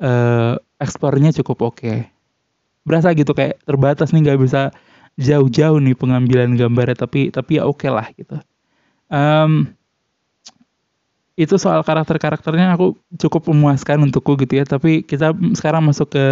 uh, 0.00 0.56
eksplornya 0.80 1.32
cukup 1.42 1.72
oke. 1.72 1.80
Okay. 1.80 1.98
Berasa 2.86 3.10
gitu 3.14 3.34
kayak 3.34 3.62
terbatas 3.66 4.14
nih 4.14 4.30
nggak 4.30 4.40
bisa 4.40 4.62
jauh-jauh 5.18 5.80
nih 5.82 5.96
pengambilan 5.96 6.54
gambarnya, 6.54 7.06
tapi 7.06 7.32
tapi 7.32 7.58
ya 7.58 7.66
oke 7.66 7.82
okay 7.82 7.90
lah 7.90 8.06
gitu. 8.14 8.36
Um, 9.06 9.75
itu 11.36 11.60
soal 11.60 11.84
karakter-karakternya 11.84 12.80
aku 12.80 12.96
cukup 13.20 13.52
memuaskan 13.52 14.08
untukku 14.08 14.40
gitu 14.40 14.56
ya. 14.56 14.64
Tapi 14.64 15.04
kita 15.04 15.36
sekarang 15.52 15.84
masuk 15.84 16.16
ke 16.16 16.26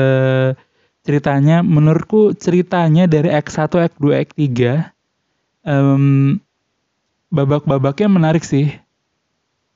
ceritanya. 1.05 1.61
Menurutku 1.61 2.33
ceritanya 2.33 3.05
dari 3.05 3.29
X1, 3.29 3.69
X2, 3.69 4.05
X3 4.33 4.41
um, 5.69 6.41
babak-babaknya 7.29 8.09
menarik 8.09 8.49
sih. 8.49 8.73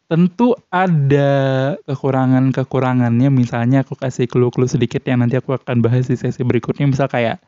Tentu 0.08 0.56
ada 0.72 1.76
kekurangan-kekurangannya. 1.84 3.28
Misalnya 3.28 3.84
aku 3.84 4.00
kasih 4.00 4.24
clue-clue 4.24 4.64
sedikit 4.64 5.04
yang 5.04 5.20
nanti 5.20 5.36
aku 5.36 5.52
akan 5.52 5.84
bahas 5.84 6.08
di 6.08 6.16
sesi 6.16 6.40
berikutnya. 6.40 6.88
Misal 6.88 7.12
kayak 7.12 7.44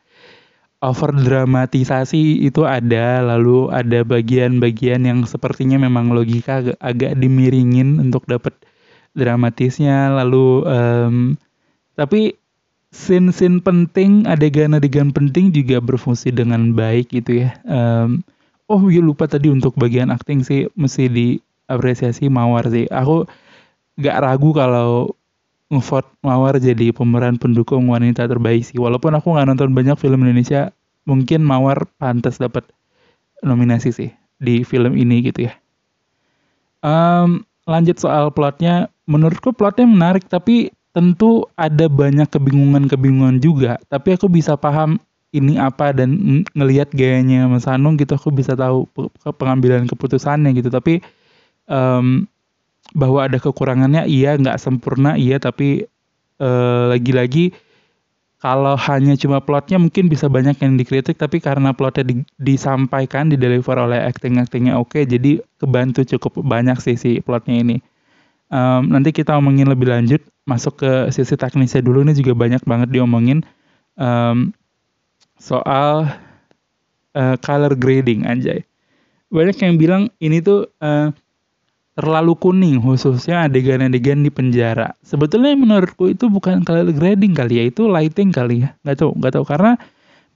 over 0.81 1.13
dramatisasi 1.13 2.41
itu 2.41 2.65
ada. 2.65 3.21
Lalu 3.21 3.69
ada 3.69 4.01
bagian-bagian 4.01 5.05
yang 5.05 5.23
sepertinya 5.29 5.77
memang 5.77 6.11
logika 6.11 6.65
agak, 6.65 6.77
agak 6.81 7.11
dimiringin 7.21 8.01
untuk 8.01 8.25
dapat 8.25 8.53
dramatisnya. 9.13 10.11
Lalu 10.17 10.47
um, 10.65 11.15
tapi 11.93 12.33
scene-scene 12.91 13.63
penting, 13.63 14.27
adegan-adegan 14.27 15.15
penting 15.15 15.55
juga 15.55 15.79
berfungsi 15.79 16.33
dengan 16.33 16.75
baik 16.75 17.13
gitu 17.13 17.47
ya. 17.47 17.55
Um, 17.63 18.25
oh 18.67 18.81
iya 18.91 18.99
lupa 18.99 19.29
tadi 19.29 19.47
untuk 19.47 19.77
bagian 19.79 20.11
acting 20.11 20.43
sih 20.43 20.67
mesti 20.75 21.07
diapresiasi 21.07 22.27
Mawar 22.27 22.67
sih. 22.67 22.89
Aku 22.91 23.29
gak 24.01 24.19
ragu 24.25 24.51
kalau 24.51 25.15
ngevote 25.71 26.11
Mawar 26.21 26.59
jadi 26.59 26.91
pemeran 26.91 27.39
pendukung 27.39 27.87
wanita 27.87 28.27
terbaik 28.27 28.67
sih. 28.67 28.77
Walaupun 28.77 29.15
aku 29.15 29.33
nggak 29.33 29.47
nonton 29.47 29.71
banyak 29.71 29.95
film 29.95 30.27
Indonesia, 30.27 30.75
mungkin 31.07 31.41
Mawar 31.47 31.87
pantas 31.95 32.37
dapat 32.37 32.67
nominasi 33.41 33.89
sih 33.95 34.11
di 34.37 34.67
film 34.67 34.99
ini 34.99 35.23
gitu 35.23 35.47
ya. 35.47 35.53
Um, 36.83 37.47
lanjut 37.65 37.97
soal 37.97 38.29
plotnya, 38.35 38.91
menurutku 39.07 39.55
plotnya 39.55 39.87
menarik 39.87 40.27
tapi 40.27 40.75
tentu 40.91 41.47
ada 41.55 41.87
banyak 41.87 42.27
kebingungan-kebingungan 42.27 43.39
juga. 43.39 43.79
Tapi 43.87 44.19
aku 44.19 44.27
bisa 44.27 44.59
paham 44.59 44.99
ini 45.31 45.55
apa 45.55 45.95
dan 45.95 46.43
ngelihat 46.51 46.91
gayanya 46.91 47.47
Mas 47.47 47.63
Anung 47.63 47.95
gitu 47.95 48.19
aku 48.19 48.35
bisa 48.35 48.51
tahu 48.51 48.83
pengambilan 49.39 49.87
keputusannya 49.87 50.51
gitu 50.59 50.67
tapi 50.67 50.99
um, 51.71 52.27
bahwa 52.91 53.25
ada 53.25 53.37
kekurangannya 53.39 54.07
iya 54.07 54.35
nggak 54.35 54.59
sempurna 54.59 55.15
iya 55.15 55.39
tapi 55.39 55.87
uh, 56.39 56.91
lagi-lagi 56.91 57.55
kalau 58.41 58.73
hanya 58.73 59.13
cuma 59.15 59.37
plotnya 59.37 59.77
mungkin 59.77 60.09
bisa 60.09 60.25
banyak 60.25 60.57
yang 60.59 60.75
dikritik 60.75 61.15
tapi 61.15 61.37
karena 61.37 61.71
plotnya 61.71 62.03
di, 62.09 62.15
disampaikan 62.41 63.29
di 63.29 63.37
deliver 63.37 63.77
oleh 63.77 64.01
acting 64.01 64.41
actingnya 64.41 64.75
oke 64.75 64.97
jadi 64.97 65.39
kebantu 65.61 66.03
cukup 66.17 66.43
banyak 66.43 66.75
sih 66.81 66.97
si 66.97 67.11
plotnya 67.21 67.61
ini 67.61 67.77
um, 68.51 68.91
nanti 68.91 69.15
kita 69.15 69.37
omongin 69.37 69.69
lebih 69.69 69.87
lanjut 69.87 70.19
masuk 70.43 70.83
ke 70.83 70.91
sisi 71.13 71.37
teknisnya 71.37 71.85
dulu 71.85 72.03
ini 72.03 72.17
juga 72.17 72.33
banyak 72.33 72.65
banget 72.65 72.89
diomongin 72.91 73.45
um, 73.95 74.51
soal 75.41 76.09
uh, 77.15 77.35
color 77.41 77.73
grading 77.73 78.27
anjay. 78.27 78.61
Banyak 79.31 79.57
yang 79.63 79.73
bilang 79.79 80.03
ini 80.19 80.43
tuh 80.43 80.67
uh, 80.83 81.09
terlalu 81.91 82.33
kuning 82.39 82.79
khususnya 82.79 83.47
adegan-adegan 83.47 84.23
di 84.23 84.31
penjara. 84.31 84.95
Sebetulnya 85.03 85.53
menurutku 85.59 86.07
itu 86.07 86.31
bukan 86.31 86.63
color 86.63 86.91
grading 86.95 87.35
kali 87.35 87.59
ya, 87.59 87.63
itu 87.67 87.91
lighting 87.91 88.31
kali 88.31 88.63
ya. 88.63 88.69
Gak 88.87 89.03
tau, 89.03 89.11
gak 89.19 89.31
tau 89.35 89.43
karena 89.43 89.75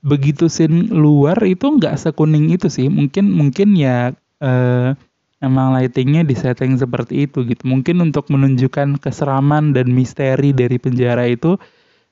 begitu 0.04 0.46
scene 0.52 0.92
luar 0.92 1.40
itu 1.42 1.66
nggak 1.66 1.96
sekuning 1.96 2.52
itu 2.52 2.68
sih. 2.68 2.92
Mungkin 2.92 3.32
mungkin 3.32 3.72
ya 3.74 4.12
uh, 4.44 4.92
emang 5.40 5.72
lightingnya 5.76 6.28
disetting 6.28 6.76
seperti 6.76 7.24
itu 7.24 7.42
gitu. 7.48 7.64
Mungkin 7.64 8.04
untuk 8.04 8.28
menunjukkan 8.28 9.00
keseraman 9.00 9.72
dan 9.72 9.88
misteri 9.90 10.52
dari 10.52 10.76
penjara 10.76 11.24
itu 11.24 11.56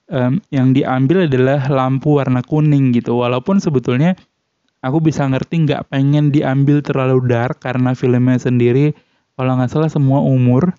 um, 0.09 0.41
yang 0.49 0.73
diambil 0.73 1.29
adalah 1.29 1.69
lampu 1.69 2.17
warna 2.17 2.41
kuning 2.41 2.97
gitu. 2.97 3.21
Walaupun 3.21 3.61
sebetulnya 3.61 4.17
aku 4.81 5.05
bisa 5.05 5.25
ngerti 5.29 5.69
nggak 5.69 5.93
pengen 5.93 6.33
diambil 6.33 6.81
terlalu 6.81 7.25
dark 7.29 7.61
karena 7.61 7.93
filmnya 7.93 8.41
sendiri 8.41 8.93
kalau 9.35 9.53
nggak 9.59 9.71
salah 9.71 9.91
semua 9.91 10.23
umur. 10.23 10.75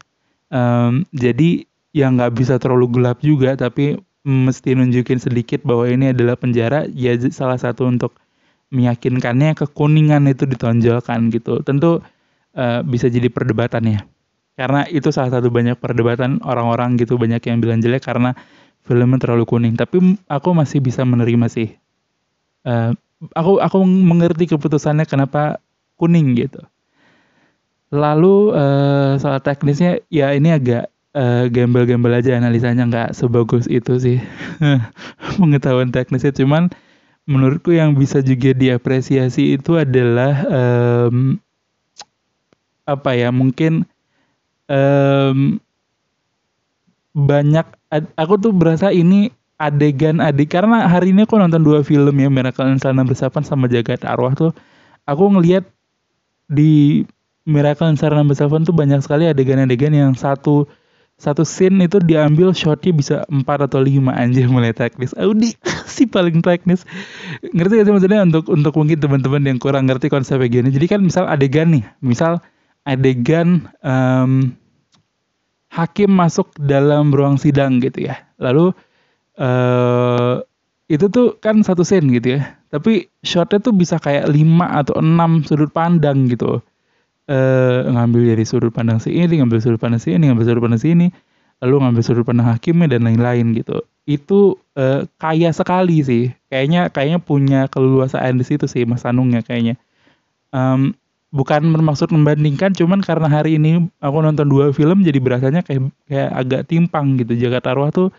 Um, 0.54 1.04
jadi 1.12 1.68
yang 1.96 2.20
nggak 2.20 2.38
bisa 2.38 2.56
terlalu 2.62 2.92
gelap 2.92 3.20
juga 3.24 3.58
tapi 3.58 3.98
mesti 4.26 4.78
nunjukin 4.78 5.18
sedikit 5.22 5.62
bahwa 5.66 5.90
ini 5.90 6.12
adalah 6.12 6.38
penjara 6.38 6.86
ya 6.92 7.14
salah 7.30 7.58
satu 7.58 7.88
untuk 7.90 8.18
meyakinkannya 8.74 9.54
kekuningan 9.54 10.26
itu 10.32 10.48
ditonjolkan 10.48 11.30
gitu. 11.32 11.62
Tentu 11.62 12.02
uh, 12.58 12.80
bisa 12.84 13.08
jadi 13.12 13.28
perdebatan 13.30 13.84
ya. 13.86 14.00
Karena 14.56 14.88
itu 14.88 15.12
salah 15.12 15.36
satu 15.36 15.52
banyak 15.52 15.76
perdebatan 15.78 16.40
orang-orang 16.48 16.96
gitu 16.96 17.20
banyak 17.20 17.44
yang 17.44 17.60
bilang 17.60 17.84
jelek 17.84 18.08
karena 18.08 18.34
filmnya 18.88 19.20
terlalu 19.20 19.44
kuning. 19.44 19.76
Tapi 19.76 20.16
aku 20.32 20.50
masih 20.56 20.80
bisa 20.80 21.04
menerima 21.04 21.48
sih. 21.52 21.76
Uh, 22.66 22.96
aku 23.36 23.60
aku 23.62 23.84
mengerti 23.84 24.50
keputusannya 24.50 25.06
kenapa 25.08 25.60
kuning 25.96 26.36
gitu 26.36 26.66
lalu 27.94 28.54
uh, 28.54 29.18
soal 29.18 29.42
teknisnya 29.42 30.02
ya 30.10 30.34
ini 30.34 30.54
agak 30.54 30.90
uh, 31.14 31.46
gembel-gembel 31.50 32.14
aja 32.14 32.38
analisanya 32.38 32.86
nggak 32.88 33.10
sebagus 33.14 33.66
itu 33.70 33.98
sih. 33.98 34.18
Pengetahuan 35.40 35.94
teknisnya 35.94 36.34
cuman 36.34 36.74
menurutku 37.26 37.74
yang 37.74 37.98
bisa 37.98 38.22
juga 38.22 38.54
diapresiasi 38.54 39.58
itu 39.58 39.82
adalah 39.82 40.46
um, 40.46 41.42
apa 42.86 43.18
ya 43.18 43.34
mungkin 43.34 43.90
um, 44.70 45.58
banyak 47.18 47.66
aku 48.14 48.34
tuh 48.38 48.54
berasa 48.54 48.94
ini 48.94 49.34
adegan 49.58 50.20
adik 50.22 50.54
karena 50.54 50.86
hari 50.86 51.16
ini 51.16 51.26
aku 51.26 51.40
nonton 51.40 51.64
dua 51.66 51.82
film 51.82 52.14
ya 52.14 52.30
Miracle 52.30 52.70
in 52.70 52.78
Sarana 52.78 53.08
Bersapan 53.08 53.42
sama 53.42 53.72
Jagat 53.72 54.04
Arwah 54.06 54.36
tuh 54.36 54.52
aku 55.08 55.32
ngelihat 55.32 55.66
di 56.46 57.08
Miracle 57.46 57.94
in 57.94 57.98
Sarana 57.98 58.26
Bersapan 58.26 58.66
tuh 58.66 58.74
banyak 58.74 59.06
sekali 59.06 59.30
adegan-adegan 59.30 59.94
yang 59.94 60.18
satu 60.18 60.66
satu 61.16 61.48
scene 61.48 61.88
itu 61.88 62.04
diambil 62.04 62.52
shotnya 62.52 62.92
bisa 62.92 63.16
empat 63.32 63.72
atau 63.72 63.80
lima 63.80 64.12
anjir 64.12 64.52
mulai 64.52 64.76
teknis. 64.76 65.16
Audi 65.16 65.56
si 65.96 66.04
paling 66.04 66.44
teknis. 66.44 66.84
Ngerti 67.56 67.80
gak 67.80 67.86
sih 67.88 67.94
maksudnya 67.96 68.20
untuk 68.28 68.52
untuk 68.52 68.76
mungkin 68.76 69.00
teman-teman 69.00 69.48
yang 69.48 69.58
kurang 69.62 69.88
ngerti 69.88 70.12
konsepnya 70.12 70.52
gini. 70.52 70.70
Jadi 70.76 70.86
kan 70.92 71.00
misal 71.00 71.30
adegan 71.32 71.72
nih, 71.72 71.86
misal 72.04 72.44
adegan 72.84 73.72
um, 73.80 74.52
hakim 75.72 76.12
masuk 76.12 76.52
dalam 76.60 77.16
ruang 77.16 77.40
sidang 77.40 77.80
gitu 77.80 78.12
ya. 78.12 78.20
Lalu 78.36 78.76
uh, 79.40 80.44
itu 80.92 81.08
tuh 81.08 81.40
kan 81.40 81.64
satu 81.64 81.88
scene 81.88 82.12
gitu 82.12 82.42
ya. 82.42 82.60
Tapi 82.68 83.08
shotnya 83.24 83.64
tuh 83.64 83.72
bisa 83.72 84.04
kayak 84.04 84.28
lima 84.28 84.84
atau 84.84 85.00
enam 85.00 85.48
sudut 85.48 85.72
pandang 85.72 86.28
gitu. 86.28 86.60
Uh, 87.26 87.90
ngambil 87.90 88.38
dari 88.38 88.46
sudut 88.46 88.70
pandang 88.70 89.02
si 89.02 89.10
ini, 89.10 89.42
ngambil 89.42 89.58
sudut 89.58 89.82
pandang 89.82 89.98
si 89.98 90.14
ini, 90.14 90.30
ngambil 90.30 90.46
sudut 90.46 90.62
pandang 90.62 90.82
si 90.82 90.94
ini, 90.94 91.08
lalu 91.66 91.76
ngambil 91.82 92.02
sudut 92.06 92.22
pandang 92.22 92.48
hakimnya 92.54 92.98
dan 92.98 93.02
lain-lain 93.10 93.58
gitu. 93.58 93.82
Itu 94.06 94.62
uh, 94.78 95.10
kaya 95.18 95.50
sekali 95.50 96.06
sih. 96.06 96.30
Kayaknya 96.54 96.94
kayaknya 96.94 97.20
punya 97.20 97.60
keleluasaan 97.74 98.38
di 98.38 98.46
situ 98.46 98.70
sih 98.70 98.86
Mas 98.86 99.02
Anung 99.10 99.34
ya 99.34 99.42
kayaknya. 99.42 99.82
Um, 100.54 100.94
bukan 101.36 101.68
bermaksud 101.74 102.16
membandingkan 102.16 102.72
cuman 102.72 103.04
karena 103.04 103.28
hari 103.28 103.60
ini 103.60 103.92
aku 104.00 104.18
nonton 104.24 104.48
dua 104.48 104.72
film 104.72 105.04
jadi 105.04 105.20
berasanya 105.20 105.68
kayak 105.68 105.92
kayak 106.08 106.32
agak 106.32 106.62
timpang 106.72 107.20
gitu 107.20 107.36
Jakarta 107.36 107.76
Arwah 107.76 107.92
tuh 107.92 108.16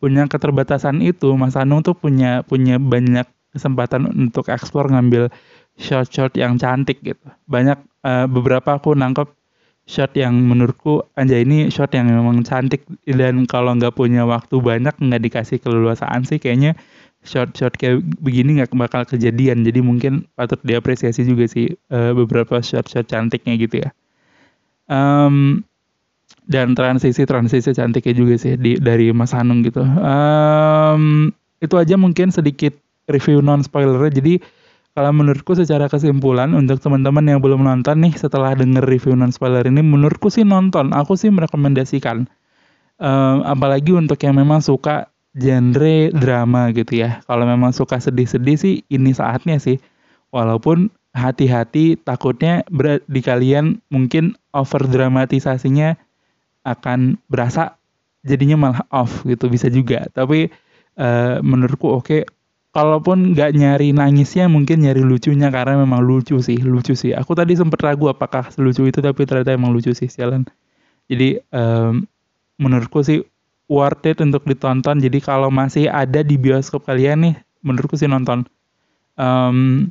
punya 0.00 0.24
keterbatasan 0.24 1.04
itu 1.04 1.36
Mas 1.36 1.60
Anung 1.60 1.84
tuh 1.84 1.92
punya 1.92 2.40
punya 2.46 2.80
banyak 2.80 3.28
kesempatan 3.52 4.08
untuk 4.10 4.48
eksplor 4.48 4.88
ngambil 4.90 5.28
shot-shot 5.78 6.34
yang 6.38 6.56
cantik 6.56 7.02
gitu. 7.02 7.26
Banyak 7.50 7.78
uh, 8.06 8.26
beberapa 8.30 8.78
aku 8.78 8.94
nangkep 8.94 9.28
shot 9.84 10.16
yang 10.16 10.32
menurutku 10.32 11.04
anjay 11.12 11.44
ini 11.44 11.68
shot 11.68 11.92
yang 11.92 12.08
memang 12.08 12.46
cantik. 12.46 12.86
Dan 13.04 13.44
kalau 13.44 13.74
nggak 13.76 13.94
punya 13.94 14.24
waktu 14.24 14.58
banyak 14.58 14.94
nggak 14.96 15.22
dikasih 15.30 15.58
keleluasaan 15.60 16.24
sih 16.24 16.38
kayaknya 16.38 16.78
shot-shot 17.24 17.74
kayak 17.80 18.04
begini 18.20 18.60
nggak 18.62 18.72
bakal 18.76 19.02
kejadian. 19.08 19.64
Jadi 19.64 19.80
mungkin 19.80 20.28
patut 20.36 20.60
diapresiasi 20.62 21.24
juga 21.26 21.48
sih 21.48 21.74
uh, 21.90 22.12
beberapa 22.14 22.60
shot-shot 22.60 23.08
cantiknya 23.10 23.54
gitu 23.58 23.82
ya. 23.82 23.90
Um, 24.84 25.64
dan 26.44 26.76
transisi-transisi 26.76 27.72
cantiknya 27.72 28.12
juga 28.12 28.36
sih 28.36 28.60
di, 28.60 28.76
dari 28.76 29.08
Mas 29.16 29.32
Hanung 29.32 29.64
gitu. 29.64 29.80
Um, 29.80 31.32
itu 31.64 31.74
aja 31.80 31.96
mungkin 31.96 32.28
sedikit 32.28 32.76
review 33.08 33.40
non 33.40 33.64
spoiler 33.64 34.12
jadi 34.12 34.40
kalau 34.94 35.10
menurutku 35.10 35.58
secara 35.58 35.90
kesimpulan 35.90 36.54
untuk 36.54 36.78
teman-teman 36.78 37.26
yang 37.26 37.42
belum 37.42 37.66
nonton 37.66 38.06
nih 38.06 38.14
setelah 38.14 38.54
denger 38.54 38.86
review 38.86 39.18
non 39.18 39.34
spoiler 39.34 39.66
ini 39.66 39.82
menurutku 39.82 40.30
sih 40.30 40.46
nonton 40.46 40.94
aku 40.94 41.18
sih 41.18 41.34
merekomendasikan 41.34 42.30
um, 42.98 43.36
apalagi 43.42 43.94
untuk 43.94 44.18
yang 44.22 44.38
memang 44.38 44.62
suka 44.62 45.10
genre 45.34 46.14
drama 46.14 46.70
gitu 46.70 47.02
ya. 47.02 47.20
Kalau 47.26 47.44
memang 47.44 47.74
suka 47.74 47.98
sedih-sedih 47.98 48.56
sih 48.56 48.74
ini 48.90 49.10
saatnya 49.10 49.58
sih. 49.58 49.82
Walaupun 50.30 50.90
hati-hati 51.14 51.98
takutnya 52.02 52.66
di 53.06 53.20
kalian 53.22 53.78
mungkin 53.90 54.34
over 54.50 54.82
dramatisasinya 54.82 55.94
akan 56.66 57.22
berasa 57.30 57.78
jadinya 58.26 58.56
malah 58.58 58.82
off 58.90 59.22
gitu 59.26 59.50
bisa 59.50 59.70
juga. 59.70 60.06
Tapi 60.10 60.50
uh, 60.98 61.38
menurutku 61.42 61.90
oke 61.90 62.02
okay, 62.06 62.20
kalaupun 62.74 63.32
nggak 63.32 63.54
nyari 63.54 63.94
nangisnya 63.94 64.50
mungkin 64.50 64.82
nyari 64.82 65.06
lucunya 65.06 65.48
karena 65.54 65.78
memang 65.78 66.02
lucu 66.02 66.36
sih 66.42 66.58
lucu 66.58 66.98
sih. 66.98 67.14
Aku 67.14 67.32
tadi 67.38 67.54
sempet 67.54 67.78
ragu 67.80 68.10
apakah 68.10 68.50
lucu 68.58 68.82
itu 68.90 68.98
tapi 68.98 69.22
ternyata 69.24 69.54
emang 69.54 69.70
lucu 69.70 69.94
sih 69.94 70.10
jalan 70.10 70.42
jadi 71.08 71.40
um, 71.52 72.04
menurutku 72.56 73.04
sih 73.04 73.20
worth 73.68 74.04
it 74.08 74.20
untuk 74.20 74.44
ditonton. 74.48 75.00
Jadi 75.00 75.18
kalau 75.20 75.52
masih 75.52 75.88
ada 75.88 76.24
di 76.24 76.36
bioskop 76.36 76.88
kalian 76.88 77.28
nih 77.28 77.34
menurutku 77.64 77.96
sih 77.96 78.08
nonton. 78.08 78.48
Um, 79.14 79.88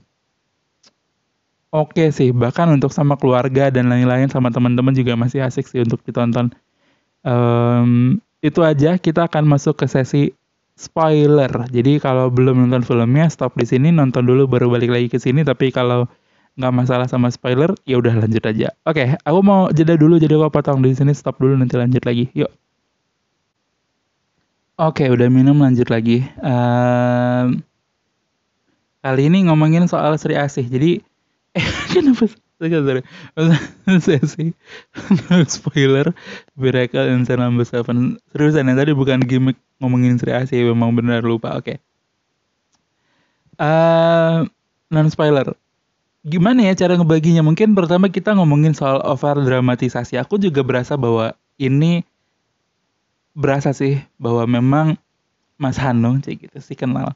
oke 1.71 1.95
okay 1.95 2.11
sih 2.11 2.35
bahkan 2.35 2.67
untuk 2.69 2.91
sama 2.91 3.15
keluarga 3.15 3.71
dan 3.71 3.87
lain-lain 3.87 4.27
sama 4.27 4.51
teman-teman 4.51 4.91
juga 4.91 5.15
masih 5.15 5.45
asik 5.45 5.69
sih 5.69 5.81
untuk 5.81 6.01
ditonton. 6.05 6.53
Um, 7.23 8.19
itu 8.43 8.59
aja 8.59 8.99
kita 8.99 9.31
akan 9.31 9.47
masuk 9.47 9.79
ke 9.79 9.87
sesi 9.87 10.35
spoiler. 10.73 11.49
Jadi 11.69 12.01
kalau 12.01 12.29
belum 12.33 12.65
nonton 12.67 12.83
filmnya 12.85 13.29
stop 13.29 13.55
di 13.57 13.65
sini 13.65 13.93
nonton 13.93 14.25
dulu 14.25 14.49
baru 14.49 14.69
balik 14.73 14.89
lagi 14.91 15.07
ke 15.09 15.17
sini. 15.21 15.45
Tapi 15.45 15.69
kalau 15.69 16.09
nggak 16.53 16.73
masalah 16.73 17.07
sama 17.09 17.33
spoiler 17.33 17.73
ya 17.89 17.97
udah 17.97 18.13
lanjut 18.13 18.43
aja. 18.45 18.69
Oke, 18.85 19.01
okay, 19.01 19.07
aku 19.25 19.39
mau 19.41 19.73
jeda 19.73 19.97
dulu 19.97 20.21
jadi 20.21 20.37
aku 20.37 20.53
potong 20.53 20.85
di 20.85 20.93
sini 20.93 21.13
stop 21.17 21.41
dulu 21.41 21.57
nanti 21.57 21.73
lanjut 21.77 22.03
lagi. 22.05 22.29
Yuk. 22.37 22.51
Oke, 24.73 25.05
okay, 25.05 25.07
udah 25.13 25.29
minum 25.29 25.61
lanjut 25.61 25.89
lagi. 25.89 26.25
Um, 26.41 27.61
kali 29.05 29.29
ini 29.29 29.45
ngomongin 29.45 29.85
soal 29.85 30.17
Sri 30.17 30.33
Asih. 30.33 30.65
Jadi 30.65 31.01
eh 31.57 31.69
kenapa 31.93 32.25
sorry 32.71 33.03
sesi 34.05 34.53
spoiler 35.49 36.13
Miracle 36.55 37.09
in 37.11 37.27
Cell 37.27 37.41
Number 37.41 37.67
Seven 37.67 38.21
seriusan 38.31 38.69
yang 38.69 38.77
tadi 38.79 38.91
bukan 38.95 39.19
gimmick 39.25 39.57
ngomongin 39.81 40.15
Sri 40.21 40.31
Asih 40.31 40.71
memang 40.71 40.95
benar 40.95 41.25
lupa 41.25 41.59
oke. 41.59 41.65
Okay. 41.65 41.77
uh, 43.59 44.47
non 44.93 45.07
spoiler 45.11 45.51
gimana 46.23 46.71
ya 46.71 46.73
cara 46.73 46.95
ngebaginya? 46.95 47.43
Mungkin 47.43 47.75
pertama 47.75 48.07
kita 48.07 48.31
ngomongin 48.31 48.71
soal 48.71 49.03
over 49.03 49.43
dramatisasi. 49.43 50.15
Aku 50.15 50.39
juga 50.39 50.63
berasa 50.63 50.95
bahwa 50.95 51.35
ini 51.59 52.07
berasa 53.35 53.75
sih 53.75 53.99
bahwa 54.15 54.47
memang 54.47 54.87
Mas 55.59 55.77
Hanung 55.77 56.23
cek 56.23 56.47
gitu 56.49 56.57
sih 56.63 56.79
kenal. 56.79 57.13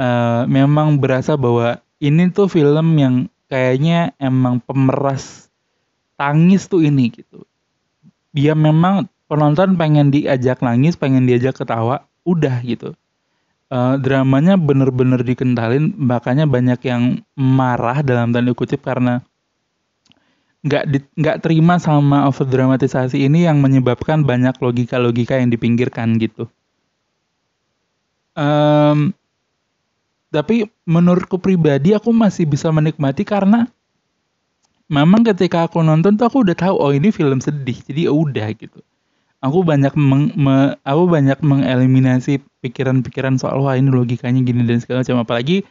Uh, 0.00 0.48
memang 0.48 0.96
berasa 0.96 1.36
bahwa 1.36 1.84
ini 2.00 2.32
tuh 2.32 2.48
film 2.48 2.96
yang 2.96 3.28
kayaknya 3.50 4.14
emang 4.22 4.62
pemeras 4.62 5.50
tangis 6.14 6.70
tuh 6.70 6.86
ini 6.86 7.10
gitu. 7.10 7.42
Dia 8.30 8.54
memang 8.54 9.10
penonton 9.26 9.74
pengen 9.74 10.14
diajak 10.14 10.62
nangis, 10.62 10.94
pengen 10.94 11.26
diajak 11.26 11.58
ketawa, 11.58 12.06
udah 12.22 12.62
gitu. 12.62 12.94
Uh, 13.70 13.98
dramanya 13.98 14.58
bener-bener 14.58 15.22
dikentalin, 15.22 15.94
makanya 15.94 16.46
banyak 16.46 16.80
yang 16.86 17.02
marah 17.34 18.02
dalam 18.02 18.34
tanda 18.34 18.50
kutip 18.54 18.82
karena 18.82 19.22
nggak 20.60 21.16
nggak 21.16 21.38
terima 21.40 21.80
sama 21.80 22.28
over 22.28 22.44
dramatisasi 22.44 23.16
ini 23.16 23.48
yang 23.48 23.64
menyebabkan 23.64 24.28
banyak 24.28 24.52
logika-logika 24.60 25.40
yang 25.40 25.48
dipinggirkan 25.48 26.20
gitu. 26.20 26.50
Um, 28.36 29.16
tapi 30.30 30.70
menurutku 30.86 31.42
pribadi 31.42 31.92
aku 31.92 32.14
masih 32.14 32.46
bisa 32.46 32.70
menikmati 32.70 33.26
karena 33.26 33.66
memang 34.90 35.22
ketika 35.22 35.66
aku 35.66 35.82
nonton 35.82 36.18
tuh 36.18 36.26
aku 36.26 36.42
udah 36.46 36.56
tahu 36.58 36.74
oh 36.78 36.90
ini 36.94 37.14
film 37.14 37.38
sedih 37.38 37.78
jadi 37.86 38.10
ya 38.10 38.12
udah 38.14 38.48
gitu. 38.54 38.80
Aku 39.40 39.64
banyak 39.64 39.96
meng, 39.96 40.36
me, 40.36 40.76
aku 40.84 41.08
banyak 41.08 41.40
mengeliminasi 41.40 42.44
pikiran-pikiran 42.60 43.40
soal 43.40 43.64
wah 43.64 43.72
ini 43.72 43.88
logikanya 43.88 44.44
gini 44.44 44.68
dan 44.68 44.84
segala 44.84 45.00
macam. 45.00 45.24
Apalagi 45.24 45.64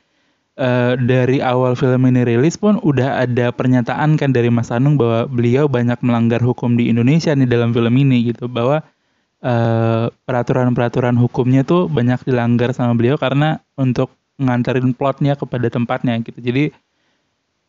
uh, 0.57 0.97
dari 0.97 1.37
awal 1.37 1.77
film 1.77 2.09
ini 2.09 2.25
rilis 2.25 2.57
pun 2.57 2.81
udah 2.81 3.21
ada 3.21 3.53
pernyataan 3.53 4.17
kan 4.17 4.33
dari 4.33 4.49
Mas 4.49 4.73
Anung 4.73 4.97
bahwa 4.97 5.29
beliau 5.29 5.69
banyak 5.69 6.01
melanggar 6.01 6.41
hukum 6.41 6.81
di 6.81 6.89
Indonesia 6.89 7.29
nih 7.29 7.45
dalam 7.45 7.69
film 7.69 7.93
ini 7.93 8.33
gitu. 8.33 8.49
Bahwa 8.49 8.81
uh, 9.45 10.09
peraturan-peraturan 10.25 11.13
hukumnya 11.21 11.61
tuh 11.61 11.85
banyak 11.85 12.25
dilanggar 12.25 12.73
sama 12.73 12.97
beliau 12.97 13.21
karena 13.21 13.61
untuk 13.77 14.18
nganterin 14.39 14.95
plotnya 14.95 15.35
kepada 15.35 15.67
tempatnya 15.67 16.15
gitu. 16.23 16.39
Jadi 16.39 16.71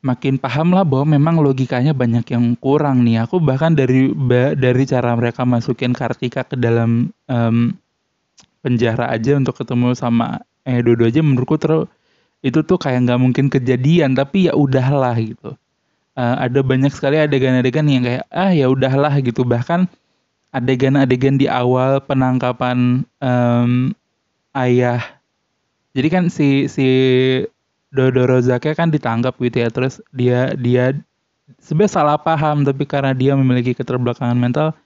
makin 0.01 0.41
paham 0.41 0.73
lah 0.73 0.87
bahwa 0.87 1.19
memang 1.19 1.45
logikanya 1.45 1.93
banyak 1.93 2.25
yang 2.33 2.57
kurang 2.57 3.05
nih. 3.05 3.27
Aku 3.29 3.43
bahkan 3.43 3.77
dari 3.77 4.09
dari 4.57 4.85
cara 4.89 5.13
mereka 5.13 5.45
masukin 5.45 5.93
Kartika 5.93 6.47
ke 6.47 6.57
dalam 6.57 7.13
um, 7.29 7.75
penjara 8.65 9.13
aja 9.13 9.37
untuk 9.37 9.61
ketemu 9.61 9.93
sama 9.93 10.41
eh 10.65 10.81
Dodo 10.81 11.09
aja 11.09 11.21
menurutku 11.21 11.57
terus 11.61 11.89
itu 12.41 12.65
tuh 12.65 12.81
kayak 12.81 13.05
nggak 13.05 13.21
mungkin 13.21 13.47
kejadian 13.53 14.17
tapi 14.17 14.49
ya 14.49 14.57
udahlah 14.57 15.17
gitu. 15.21 15.53
Uh, 16.17 16.37
ada 16.43 16.61
banyak 16.65 16.91
sekali 16.91 17.21
adegan-adegan 17.21 17.87
yang 17.87 18.03
kayak 18.03 18.25
ah 18.33 18.51
ya 18.51 18.67
udahlah 18.67 19.15
gitu 19.23 19.47
bahkan 19.47 19.87
adegan-adegan 20.51 21.39
di 21.39 21.47
awal 21.47 22.03
penangkapan 22.03 23.07
um, 23.23 23.95
ayah 24.57 25.20
jadi 25.97 26.09
kan 26.09 26.25
si 26.31 26.71
si 26.71 26.87
Dodo 27.91 28.23
Rozaknya 28.27 28.75
kan 28.79 28.89
ditangkap 28.95 29.35
gitu 29.43 29.67
ya 29.67 29.69
terus 29.75 29.99
dia 30.15 30.55
dia 30.55 30.95
sebenarnya 31.59 31.93
salah 31.93 32.19
paham 32.19 32.63
tapi 32.63 32.87
karena 32.87 33.11
dia 33.11 33.35
memiliki 33.35 33.75
keterbelakangan 33.75 34.39
mental 34.39 34.79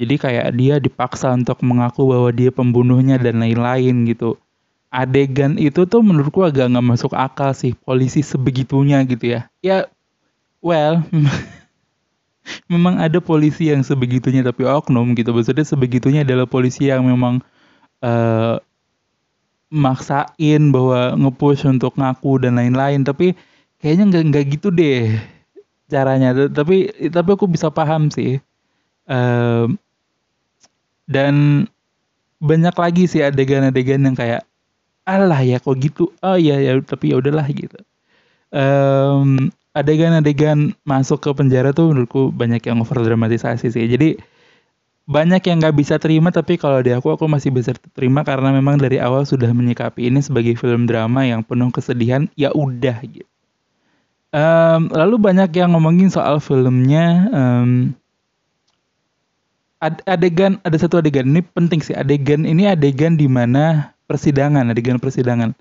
jadi 0.00 0.14
kayak 0.16 0.46
dia 0.56 0.74
dipaksa 0.80 1.30
untuk 1.30 1.60
mengaku 1.62 2.10
bahwa 2.10 2.30
dia 2.32 2.50
pembunuhnya 2.50 3.20
dan 3.20 3.38
lain-lain 3.38 4.08
gitu. 4.08 4.40
Adegan 4.92 5.56
itu 5.56 5.88
tuh 5.88 6.04
menurutku 6.04 6.44
agak 6.44 6.68
nggak 6.68 6.84
masuk 6.84 7.16
akal 7.16 7.54
sih 7.56 7.72
polisi 7.86 8.20
sebegitunya 8.20 9.00
gitu 9.08 9.38
ya. 9.38 9.40
Ya 9.64 9.88
well 10.58 11.00
memang 12.72 13.00
ada 13.00 13.22
polisi 13.22 13.72
yang 13.72 13.86
sebegitunya 13.86 14.44
tapi 14.44 14.66
oknum 14.66 15.14
gitu. 15.16 15.32
Maksudnya 15.32 15.64
sebegitunya 15.64 16.26
adalah 16.26 16.50
polisi 16.50 16.90
yang 16.90 17.06
memang 17.08 17.40
uh, 18.04 18.60
maksain 19.72 20.68
bahwa 20.68 21.16
ngepush 21.16 21.64
untuk 21.64 21.96
ngaku 21.96 22.44
dan 22.44 22.60
lain-lain 22.60 23.08
tapi 23.08 23.32
kayaknya 23.80 24.04
nggak 24.12 24.24
nggak 24.28 24.44
gitu 24.60 24.68
deh 24.68 25.16
caranya. 25.88 26.36
Tapi 26.52 26.92
tapi 27.08 27.28
aku 27.32 27.48
bisa 27.48 27.72
paham 27.72 28.12
sih. 28.12 28.36
Um, 29.08 29.80
dan 31.08 31.66
banyak 32.38 32.76
lagi 32.76 33.04
sih 33.08 33.24
adegan-adegan 33.24 34.04
yang 34.04 34.14
kayak 34.14 34.44
alah 35.08 35.40
ya 35.42 35.58
kok 35.58 35.80
gitu? 35.80 36.12
Oh 36.22 36.36
iya 36.36 36.60
ya 36.60 36.78
tapi 36.84 37.10
ya 37.10 37.18
udahlah 37.18 37.48
gitu. 37.50 37.80
Um, 38.52 39.48
adegan-adegan 39.72 40.76
masuk 40.84 41.24
ke 41.24 41.30
penjara 41.32 41.72
tuh 41.72 41.90
menurutku 41.90 42.28
banyak 42.28 42.60
yang 42.68 42.84
over 42.84 43.00
dramatisasi 43.00 43.72
sih. 43.72 43.84
Jadi 43.88 44.20
banyak 45.02 45.42
yang 45.50 45.58
nggak 45.58 45.76
bisa 45.76 45.98
terima 45.98 46.30
tapi 46.30 46.54
kalau 46.54 46.78
di 46.78 46.94
aku 46.94 47.14
aku 47.18 47.26
masih 47.26 47.50
bisa 47.50 47.74
terima 47.94 48.22
karena 48.22 48.54
memang 48.54 48.78
dari 48.78 49.02
awal 49.02 49.26
sudah 49.26 49.50
menyikapi 49.50 50.06
ini 50.06 50.22
sebagai 50.22 50.54
film 50.54 50.86
drama 50.86 51.26
yang 51.26 51.42
penuh 51.42 51.74
kesedihan. 51.74 52.30
Ya 52.38 52.54
udah 52.54 53.02
gitu. 53.02 53.26
Um, 54.32 54.88
lalu 54.88 55.20
banyak 55.20 55.52
yang 55.52 55.76
ngomongin 55.76 56.08
soal 56.08 56.40
filmnya 56.40 57.28
um, 57.36 57.92
adegan 60.08 60.56
ada 60.64 60.78
satu 60.80 61.04
adegan 61.04 61.28
ini 61.28 61.44
penting 61.44 61.84
sih 61.84 61.92
adegan 61.92 62.48
ini 62.48 62.64
adegan 62.64 63.20
di 63.20 63.28
mana 63.28 63.92
persidangan 64.08 64.72
adegan 64.72 64.96
persidangan. 64.96 65.52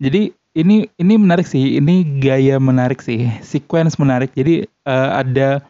Jadi 0.00 0.32
ini 0.56 0.88
ini 0.96 1.14
menarik 1.20 1.44
sih 1.44 1.76
ini 1.76 2.22
gaya 2.22 2.56
menarik 2.56 3.04
sih 3.04 3.28
sequence 3.44 4.00
menarik. 4.00 4.32
Jadi 4.32 4.64
uh, 4.88 5.20
ada 5.20 5.60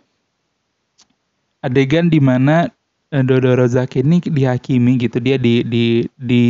adegan 1.65 2.07
di 2.07 2.23
mana 2.23 2.71
Eh, 3.15 3.23
Dodo 3.23 3.55
Rozaki 3.55 4.03
ini 4.03 4.19
dihakimi 4.19 4.99
gitu. 4.99 5.23
Dia 5.23 5.39
di 5.39 5.63
di 5.63 6.03
di 6.19 6.45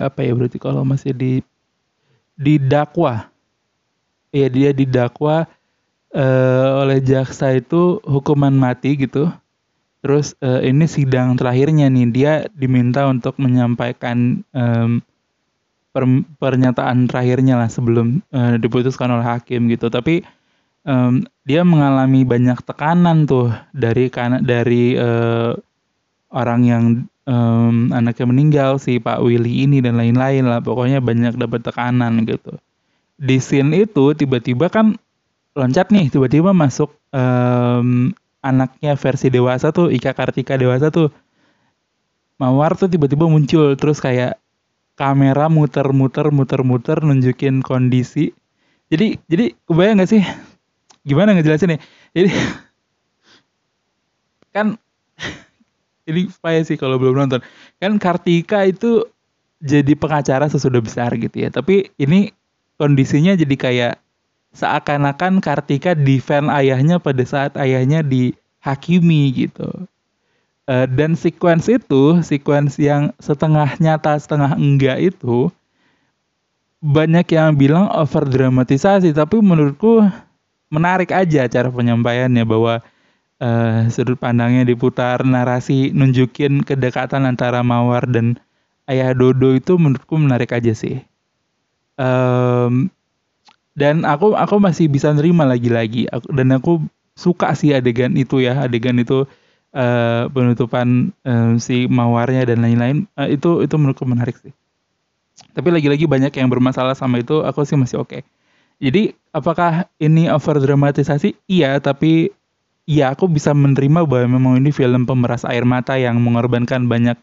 apa 0.00 0.24
ya 0.24 0.32
berarti 0.32 0.56
kalau 0.56 0.80
masih 0.80 1.12
di 1.12 1.44
didakwa. 2.40 3.28
Ya 4.32 4.48
dia 4.48 4.72
didakwa 4.72 5.44
uh, 6.14 6.68
oleh 6.86 7.04
jaksa 7.04 7.52
itu 7.52 8.00
hukuman 8.08 8.54
mati 8.56 8.96
gitu. 8.96 9.28
Terus 10.00 10.32
uh, 10.40 10.64
ini 10.64 10.88
sidang 10.88 11.36
terakhirnya 11.36 11.92
nih. 11.92 12.06
Dia 12.08 12.32
diminta 12.56 13.04
untuk 13.04 13.36
menyampaikan 13.36 14.40
um, 14.56 15.04
per, 15.92 16.08
pernyataan 16.40 17.12
terakhirnya 17.12 17.60
lah 17.60 17.68
sebelum 17.68 18.24
uh, 18.32 18.56
diputuskan 18.56 19.12
oleh 19.12 19.26
hakim 19.26 19.68
gitu. 19.68 19.92
Tapi 19.92 20.24
dia 21.44 21.60
mengalami 21.60 22.24
banyak 22.24 22.64
tekanan 22.64 23.28
tuh 23.28 23.52
dari 23.76 24.08
karena 24.08 24.40
dari 24.40 24.96
uh, 24.96 25.52
orang 26.30 26.60
yang 26.66 26.84
um, 27.26 27.90
anaknya 27.90 28.26
meninggal 28.26 28.70
si 28.78 29.02
Pak 29.02 29.22
Willy 29.22 29.66
ini 29.66 29.82
dan 29.82 29.98
lain-lain 29.98 30.46
lah. 30.46 30.62
Pokoknya 30.62 31.02
banyak 31.02 31.36
dapat 31.36 31.66
tekanan 31.66 32.26
gitu. 32.26 32.56
Di 33.20 33.36
scene 33.38 33.84
itu 33.84 34.16
tiba-tiba 34.16 34.72
kan 34.72 34.96
loncat 35.52 35.92
nih 35.92 36.08
tiba-tiba 36.08 36.54
masuk 36.54 36.94
um, 37.12 38.14
anaknya 38.40 38.96
versi 38.96 39.28
dewasa 39.28 39.74
tuh 39.74 39.92
Ika 39.92 40.16
Kartika 40.16 40.56
dewasa 40.56 40.88
tuh. 40.88 41.12
Mawar 42.40 42.72
tuh 42.72 42.88
tiba-tiba 42.88 43.28
muncul 43.28 43.76
terus 43.76 44.00
kayak 44.00 44.40
kamera 44.96 45.52
muter-muter 45.52 46.32
muter-muter 46.32 47.04
nunjukin 47.04 47.60
kondisi. 47.60 48.32
Jadi 48.88 49.20
jadi 49.28 49.52
kebayang 49.68 50.00
gak 50.00 50.10
sih? 50.10 50.22
Gimana 51.04 51.36
ngejelasin 51.36 51.76
ya 51.76 51.78
jadi 52.14 52.30
kan 54.54 54.80
payah 56.40 56.64
sih 56.66 56.76
kalau 56.76 56.96
belum 57.00 57.26
nonton. 57.26 57.40
Kan 57.78 57.96
Kartika 57.96 58.66
itu 58.66 59.06
jadi 59.60 59.92
pengacara 59.96 60.48
sesudah 60.48 60.80
besar 60.80 61.12
gitu 61.16 61.36
ya. 61.36 61.48
Tapi 61.52 61.92
ini 62.00 62.32
kondisinya 62.80 63.36
jadi 63.36 63.56
kayak 63.56 63.94
seakan-akan 64.56 65.38
Kartika 65.38 65.94
defend 65.94 66.50
ayahnya 66.50 66.98
pada 66.98 67.22
saat 67.22 67.54
ayahnya 67.60 68.02
dihakimi 68.02 69.30
gitu. 69.46 69.68
Uh, 70.70 70.86
dan 70.86 71.18
sequence 71.18 71.66
itu, 71.66 72.22
sequence 72.22 72.78
yang 72.78 73.10
setengah 73.18 73.74
nyata, 73.82 74.14
setengah 74.14 74.54
enggak 74.54 75.02
itu, 75.02 75.50
banyak 76.80 77.26
yang 77.34 77.58
bilang 77.58 77.90
over 77.90 78.24
dramatisasi, 78.24 79.10
tapi 79.12 79.42
menurutku 79.42 80.06
menarik 80.70 81.10
aja 81.10 81.50
cara 81.50 81.68
penyampaiannya 81.68 82.46
bahwa 82.46 82.80
uh, 83.40 83.88
sudut 83.88 84.20
pandangnya 84.20 84.62
diputar, 84.68 85.24
narasi 85.24 85.90
nunjukin 85.90 86.62
kedekatan 86.62 87.26
antara 87.26 87.64
Mawar 87.64 88.06
dan 88.06 88.38
Ayah 88.86 89.16
Dodo 89.16 89.56
itu 89.56 89.80
menurutku 89.80 90.20
menarik 90.20 90.52
aja 90.52 90.76
sih. 90.76 91.00
Um, 92.00 92.92
dan 93.74 94.04
aku 94.04 94.36
aku 94.36 94.60
masih 94.60 94.86
bisa 94.86 95.10
nerima 95.10 95.48
lagi-lagi. 95.48 96.06
Dan 96.30 96.52
aku 96.54 96.84
suka 97.16 97.56
sih 97.56 97.72
adegan 97.72 98.14
itu 98.18 98.42
ya. 98.42 98.66
Adegan 98.66 98.98
itu 98.98 99.24
uh, 99.72 100.22
penutupan 100.30 101.14
uh, 101.22 101.54
si 101.56 101.86
mawarnya 101.86 102.44
dan 102.50 102.66
lain-lain. 102.66 103.06
Uh, 103.14 103.30
itu 103.30 103.62
itu 103.62 103.74
menurutku 103.78 104.04
menarik 104.04 104.36
sih. 104.42 104.52
Tapi 105.54 105.70
lagi-lagi 105.72 106.04
banyak 106.04 106.34
yang 106.36 106.50
bermasalah 106.50 106.92
sama 106.98 107.22
itu 107.22 107.40
aku 107.46 107.64
sih 107.64 107.78
masih 107.78 108.02
oke. 108.02 108.10
Okay. 108.10 108.22
jadi 108.80 109.12
apakah 109.36 109.86
ini 110.00 110.32
over 110.32 110.56
dramatisasi 110.56 111.36
iya 111.46 111.76
tapi 111.78 112.32
ya 112.90 113.14
aku 113.14 113.30
bisa 113.30 113.54
menerima 113.54 114.02
bahwa 114.02 114.26
memang 114.26 114.54
ini 114.58 114.74
film 114.74 115.06
pemeras 115.06 115.46
air 115.46 115.62
mata 115.62 115.94
yang 115.94 116.18
mengorbankan 116.18 116.90
banyak 116.90 117.14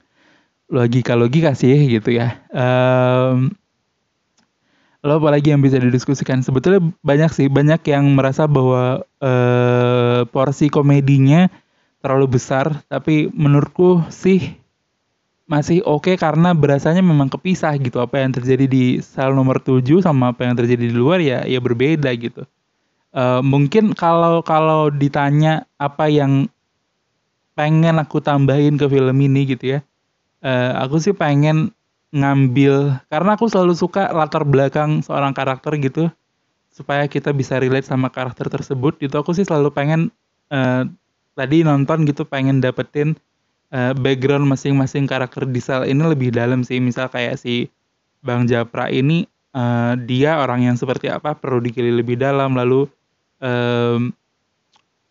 logika-logika 0.71 1.51
sih 1.59 1.75
gitu 1.91 2.15
ya. 2.15 2.39
Um, 2.55 3.51
Lalu 5.05 5.13
apalagi 5.23 5.47
yang 5.53 5.61
bisa 5.61 5.77
didiskusikan? 5.77 6.41
Sebetulnya 6.41 6.81
banyak 7.05 7.31
sih 7.31 7.47
banyak 7.47 7.79
yang 7.87 8.17
merasa 8.17 8.49
bahwa 8.49 9.05
uh, 9.21 10.25
porsi 10.33 10.73
komedinya 10.73 11.47
terlalu 12.01 12.35
besar 12.35 12.83
tapi 12.89 13.29
menurutku 13.31 14.03
sih 14.09 14.57
masih 15.47 15.79
oke 15.85 16.11
okay 16.11 16.15
karena 16.19 16.51
berasanya 16.51 17.05
memang 17.05 17.29
kepisah 17.29 17.77
gitu. 17.77 18.01
Apa 18.01 18.19
yang 18.25 18.35
terjadi 18.35 18.65
di 18.67 18.99
sel 18.99 19.31
nomor 19.37 19.61
7 19.61 19.85
sama 20.01 20.33
apa 20.33 20.49
yang 20.49 20.57
terjadi 20.57 20.89
di 20.89 20.97
luar 20.97 21.21
ya 21.21 21.45
ya 21.45 21.61
berbeda 21.61 22.09
gitu 22.17 22.43
uh, 23.13 23.43
mungkin 23.45 23.93
kalau 23.93 24.41
kalau 24.41 24.89
ditanya 24.89 25.63
apa 25.77 26.09
yang 26.09 26.49
pengen 27.53 28.01
aku 28.01 28.19
tambahin 28.19 28.75
ke 28.75 28.89
film 28.89 29.17
ini 29.21 29.47
gitu 29.47 29.77
ya 29.77 29.79
uh, 30.43 30.81
aku 30.81 30.99
sih 30.99 31.13
pengen 31.15 31.71
ngambil 32.15 33.03
karena 33.11 33.35
aku 33.35 33.51
selalu 33.51 33.75
suka 33.75 34.09
latar 34.15 34.47
belakang 34.47 35.03
seorang 35.03 35.35
karakter 35.35 35.75
gitu 35.77 36.07
supaya 36.77 37.09
kita 37.09 37.33
bisa 37.33 37.57
relate 37.57 37.89
sama 37.89 38.13
karakter 38.13 38.53
tersebut 38.53 39.01
gitu. 39.01 39.17
Aku 39.17 39.33
sih 39.33 39.41
selalu 39.41 39.73
pengen 39.73 40.01
uh, 40.53 40.85
tadi 41.33 41.65
nonton 41.65 42.05
gitu 42.05 42.21
pengen 42.21 42.61
dapetin 42.61 43.17
uh, 43.73 43.97
background 43.97 44.45
masing-masing 44.45 45.09
karakter 45.09 45.49
di 45.49 45.57
sel 45.57 45.89
ini 45.89 46.05
lebih 46.05 46.29
dalam 46.29 46.61
sih. 46.61 46.77
Misal 46.77 47.09
kayak 47.09 47.41
si 47.41 47.73
Bang 48.21 48.45
Japra 48.45 48.93
ini 48.93 49.25
uh, 49.57 49.97
dia 49.97 50.37
orang 50.37 50.69
yang 50.69 50.77
seperti 50.77 51.09
apa 51.09 51.33
perlu 51.33 51.57
dikili 51.57 51.89
lebih 51.89 52.21
dalam 52.21 52.53
lalu 52.53 52.85
um, 53.41 54.13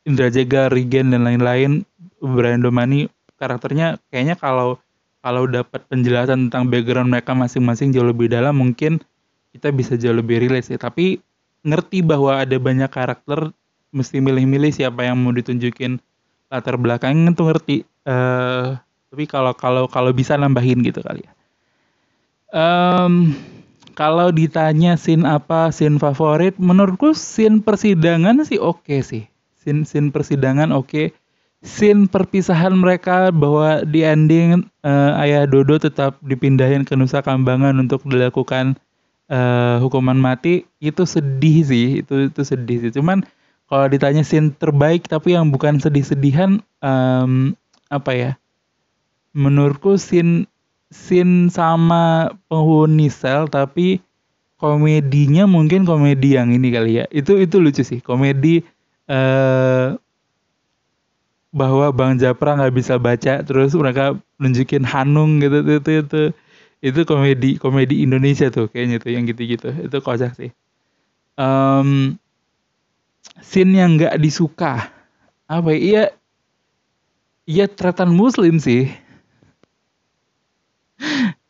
Indra 0.06 0.30
Jega, 0.30 0.70
Regen 0.70 1.10
dan 1.10 1.26
lain-lain 1.26 1.82
Brian 2.22 2.62
Domani 2.62 3.10
karakternya 3.36 4.00
kayaknya 4.08 4.38
kalau 4.38 4.80
kalau 5.20 5.50
dapat 5.50 5.82
penjelasan 5.90 6.48
tentang 6.48 6.70
background 6.70 7.10
mereka 7.10 7.34
masing-masing 7.34 7.90
jauh 7.90 8.06
lebih 8.06 8.30
dalam 8.30 8.54
mungkin 8.54 9.02
kita 9.50 9.74
bisa 9.74 9.98
jauh 9.98 10.14
lebih 10.14 10.38
relate 10.38 10.70
sih. 10.70 10.78
Tapi 10.78 11.18
ngerti 11.66 12.06
bahwa 12.06 12.38
ada 12.38 12.54
banyak 12.62 12.86
karakter 12.86 13.50
mesti 13.90 14.22
milih-milih 14.22 14.70
siapa 14.70 15.02
yang 15.02 15.18
mau 15.18 15.34
ditunjukin 15.34 15.98
latar 16.46 16.78
belakangnya 16.78 17.34
tuh 17.34 17.50
ngerti. 17.50 17.82
Uh, 18.06 18.78
tapi 19.10 19.24
kalau 19.26 19.50
kalau 19.56 19.90
kalau 19.90 20.14
bisa 20.14 20.38
nambahin 20.38 20.78
gitu 20.86 21.02
kali 21.02 21.26
ya. 21.26 21.32
Um, 22.54 23.34
kalau 23.96 24.28
ditanya 24.28 24.94
scene 25.00 25.24
apa 25.24 25.72
scene 25.72 25.96
favorit 25.96 26.54
menurutku 26.61 27.16
scene 27.16 27.64
persidangan 27.64 28.44
sih 28.44 28.61
oke 28.61 28.85
okay 28.85 29.00
sih 29.00 29.24
scene 29.56 29.88
scene 29.88 30.12
persidangan 30.12 30.70
oke 30.70 30.87
okay. 30.87 31.06
scene 31.64 32.06
perpisahan 32.06 32.76
mereka 32.76 33.32
bahwa 33.32 33.82
di 33.82 34.04
ending 34.04 34.68
uh, 34.85 35.16
ayah 35.24 35.48
Dodo 35.48 35.80
tetap 35.80 36.20
dipindahin 36.20 36.85
ke 36.85 36.94
Nusa 36.94 37.24
Kambangan 37.24 37.74
untuk 37.80 38.04
dilakukan 38.04 38.76
uh, 39.32 39.80
hukuman 39.80 40.20
mati 40.20 40.68
itu 40.78 41.09
sedih 41.09 41.64
sih 41.64 42.04
itu 42.04 42.30
itu 42.30 42.40
sedih 42.44 42.87
sih 42.87 42.92
cuman 42.92 43.24
kalau 43.66 43.90
ditanya 43.90 44.22
scene 44.22 44.54
terbaik 44.54 45.11
tapi 45.11 45.35
yang 45.35 45.50
bukan 45.50 45.82
sedih-sedihan 45.82 46.62
um, 46.85 47.56
apa 47.90 48.12
ya 48.14 48.32
menurutku 49.32 49.98
scene 49.98 50.46
scene 50.90 51.51
sama 51.51 52.31
penghuni 52.46 53.11
sel 53.11 53.51
tapi 53.51 53.99
komedinya 54.57 55.44
mungkin 55.44 55.85
komedi 55.85 56.38
yang 56.38 56.55
ini 56.55 56.72
kali 56.72 57.03
ya. 57.03 57.05
Itu 57.12 57.37
itu 57.37 57.61
lucu 57.61 57.83
sih 57.83 58.01
komedi 58.01 58.64
uh, 59.11 59.99
bahwa 61.57 61.88
Bang 61.92 62.20
Japra 62.20 62.57
nggak 62.57 62.75
bisa 62.77 63.01
baca 63.01 63.40
terus 63.40 63.72
mereka 63.72 64.16
nunjukin 64.37 64.85
Hanung 64.85 65.40
gitu 65.40 65.64
itu 65.64 65.72
itu 65.81 65.90
itu, 66.05 66.22
itu 66.85 67.01
komedi 67.09 67.57
komedi 67.57 68.05
Indonesia 68.05 68.53
tuh 68.53 68.68
kayaknya 68.68 69.01
tuh 69.01 69.11
yang 69.12 69.25
gitu-gitu. 69.29 69.72
Itu 69.72 69.99
kocak 70.01 70.37
sih. 70.37 70.51
Um, 71.37 72.16
scene 73.44 73.77
yang 73.77 74.01
nggak 74.01 74.16
disuka. 74.20 74.88
Apa 75.46 75.70
ya? 75.75 75.79
Iya 75.79 76.03
iya 77.46 77.66
teratan 77.70 78.11
muslim 78.11 78.59
sih 78.59 78.90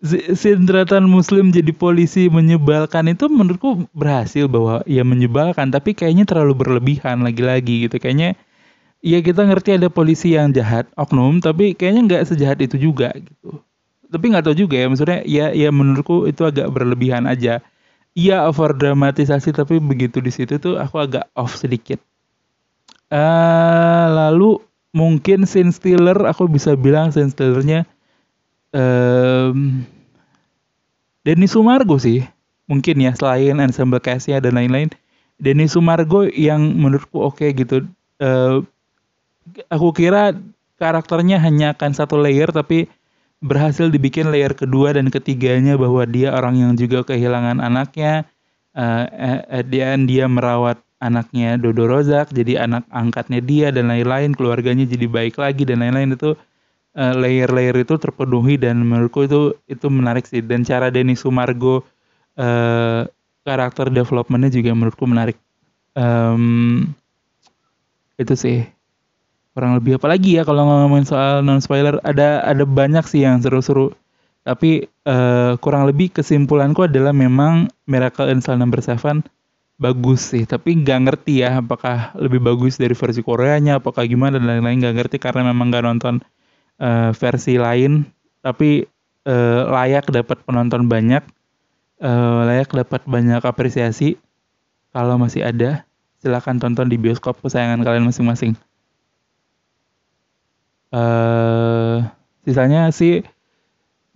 scene 0.09 0.65
teratan 0.65 1.11
muslim 1.11 1.51
jadi 1.51 1.75
polisi 1.75 2.31
menyebalkan 2.31 3.11
itu 3.11 3.27
menurutku 3.27 3.91
berhasil 3.93 4.47
bahwa 4.47 4.81
ya 4.87 5.03
menyebalkan 5.03 5.75
tapi 5.75 5.93
kayaknya 5.93 6.25
terlalu 6.25 6.55
berlebihan 6.55 7.27
lagi-lagi 7.27 7.91
gitu. 7.91 7.99
Kayaknya 7.99 8.39
ya 9.03 9.19
kita 9.21 9.45
ngerti 9.45 9.77
ada 9.77 9.89
polisi 9.91 10.39
yang 10.39 10.55
jahat 10.55 10.87
oknum 10.97 11.43
tapi 11.43 11.75
kayaknya 11.75 12.03
nggak 12.07 12.23
sejahat 12.31 12.59
itu 12.63 12.79
juga 12.79 13.13
gitu. 13.15 13.61
Tapi 14.07 14.25
nggak 14.31 14.45
tahu 14.47 14.57
juga 14.57 14.79
ya 14.79 14.87
maksudnya 14.87 15.21
ya 15.27 15.51
ya 15.53 15.69
menurutku 15.75 16.31
itu 16.31 16.47
agak 16.47 16.71
berlebihan 16.71 17.27
aja. 17.27 17.61
Iya 18.17 18.49
over 18.49 18.73
dramatisasi 18.73 19.53
tapi 19.53 19.77
begitu 19.77 20.25
di 20.25 20.33
situ 20.33 20.57
tuh 20.57 20.81
aku 20.81 20.97
agak 21.03 21.29
off 21.37 21.59
sedikit. 21.59 22.01
Uh, 23.13 24.09
lalu 24.11 24.59
mungkin 24.97 25.45
scene 25.45 25.71
stealer 25.71 26.17
aku 26.25 26.49
bisa 26.49 26.73
bilang 26.75 27.13
scene 27.13 27.29
stealernya 27.29 27.85
um, 28.73 29.85
Denny 31.27 31.51
Sumargo 31.51 31.99
sih. 31.99 32.23
Mungkin 32.71 33.03
ya 33.03 33.11
selain 33.19 33.59
ensemble 33.59 33.99
castnya 33.99 34.39
dan 34.39 34.55
lain-lain. 34.55 34.95
Denny 35.43 35.67
Sumargo 35.67 36.23
yang 36.31 36.79
menurutku 36.79 37.19
oke 37.19 37.43
okay 37.43 37.51
gitu. 37.51 37.83
Uh, 38.23 38.63
aku 39.67 39.91
kira 39.91 40.39
karakternya 40.79 41.43
hanya 41.43 41.75
akan 41.75 41.91
satu 41.99 42.15
layer 42.15 42.49
tapi 42.55 42.87
berhasil 43.43 43.91
dibikin 43.91 44.31
layer 44.31 44.55
kedua 44.55 44.95
dan 44.95 45.11
ketiganya 45.11 45.75
bahwa 45.75 46.07
dia 46.07 46.31
orang 46.31 46.63
yang 46.63 46.73
juga 46.79 47.03
kehilangan 47.03 47.59
anaknya. 47.59 48.23
Uh, 48.77 49.09
at 49.49 49.67
the 49.73 49.81
end 49.81 50.05
dia 50.07 50.29
merawat 50.29 50.77
anaknya 51.01 51.57
Dodo 51.57 51.89
Rozak 51.89 52.29
jadi 52.29 52.69
anak 52.69 52.85
angkatnya 52.93 53.41
dia 53.41 53.73
dan 53.73 53.89
lain-lain 53.89 54.37
keluarganya 54.37 54.85
jadi 54.85 55.09
baik 55.11 55.43
lagi 55.43 55.67
dan 55.67 55.83
lain-lain. 55.83 56.15
Itu 56.15 56.39
uh, 56.97 57.15
layer-layer 57.15 57.77
itu 57.85 57.95
terpenuhi 58.01 58.57
dan 58.57 58.81
menurutku 58.83 59.29
itu 59.29 59.55
itu 59.69 59.87
menarik 59.93 60.25
sih. 60.25 60.41
Dan 60.41 60.65
cara 60.65 60.89
Denny 60.89 61.15
Sumargo 61.15 61.85
uh, 62.41 63.05
karakter 63.45 63.93
developmentnya 63.93 64.51
juga 64.51 64.73
menurutku 64.73 65.05
menarik. 65.05 65.37
Um, 65.95 66.91
itu 68.17 68.35
sih. 68.35 68.59
Kurang 69.53 69.77
lebih. 69.77 69.97
Apa 69.97 70.13
lagi 70.13 70.37
ya 70.37 70.45
kalau 70.45 70.69
ngomongin 70.69 71.09
soal 71.09 71.41
non 71.41 71.65
spoiler 71.65 71.97
ada 72.05 72.45
ada 72.45 72.65
banyak 72.65 73.05
sih 73.09 73.25
yang 73.25 73.41
seru-seru. 73.41 73.93
Tapi 74.47 74.87
uh, 75.09 75.59
kurang 75.59 75.89
lebih 75.91 76.13
kesimpulanku 76.13 76.87
adalah 76.87 77.11
memang 77.11 77.67
Miracle 77.89 78.31
in 78.31 78.39
Cell 78.45 78.61
Number 78.61 78.79
Seven 78.85 79.25
bagus 79.81 80.33
sih. 80.33 80.45
Tapi 80.45 80.77
nggak 80.85 80.99
ngerti 81.09 81.41
ya 81.41 81.65
apakah 81.65 82.13
lebih 82.21 82.45
bagus 82.45 82.77
dari 82.77 82.93
versi 82.93 83.25
Koreanya 83.25 83.81
apakah 83.81 84.05
gimana 84.05 84.37
dan 84.37 84.47
lain-lain. 84.47 84.85
Nggak 84.85 84.95
ngerti 85.03 85.17
karena 85.19 85.51
memang 85.51 85.73
nggak 85.73 85.85
nonton 85.89 86.15
uh, 86.81 87.11
versi 87.17 87.57
lain 87.61 88.09
tapi 88.41 88.87
uh, 89.27 89.63
layak 89.75 90.07
dapat 90.09 90.39
penonton 90.47 90.87
banyak, 90.87 91.23
uh, 91.99 92.47
layak 92.47 92.71
dapat 92.71 93.03
banyak 93.05 93.43
apresiasi. 93.43 94.15
Kalau 94.95 95.21
masih 95.21 95.45
ada, 95.45 95.85
silahkan 96.23 96.57
tonton 96.57 96.89
di 96.89 96.97
bioskop 96.97 97.37
kesayangan 97.43 97.85
kalian 97.85 98.07
masing-masing. 98.09 98.57
Uh, 100.95 102.07
sisanya 102.47 102.89
sih 102.95 103.27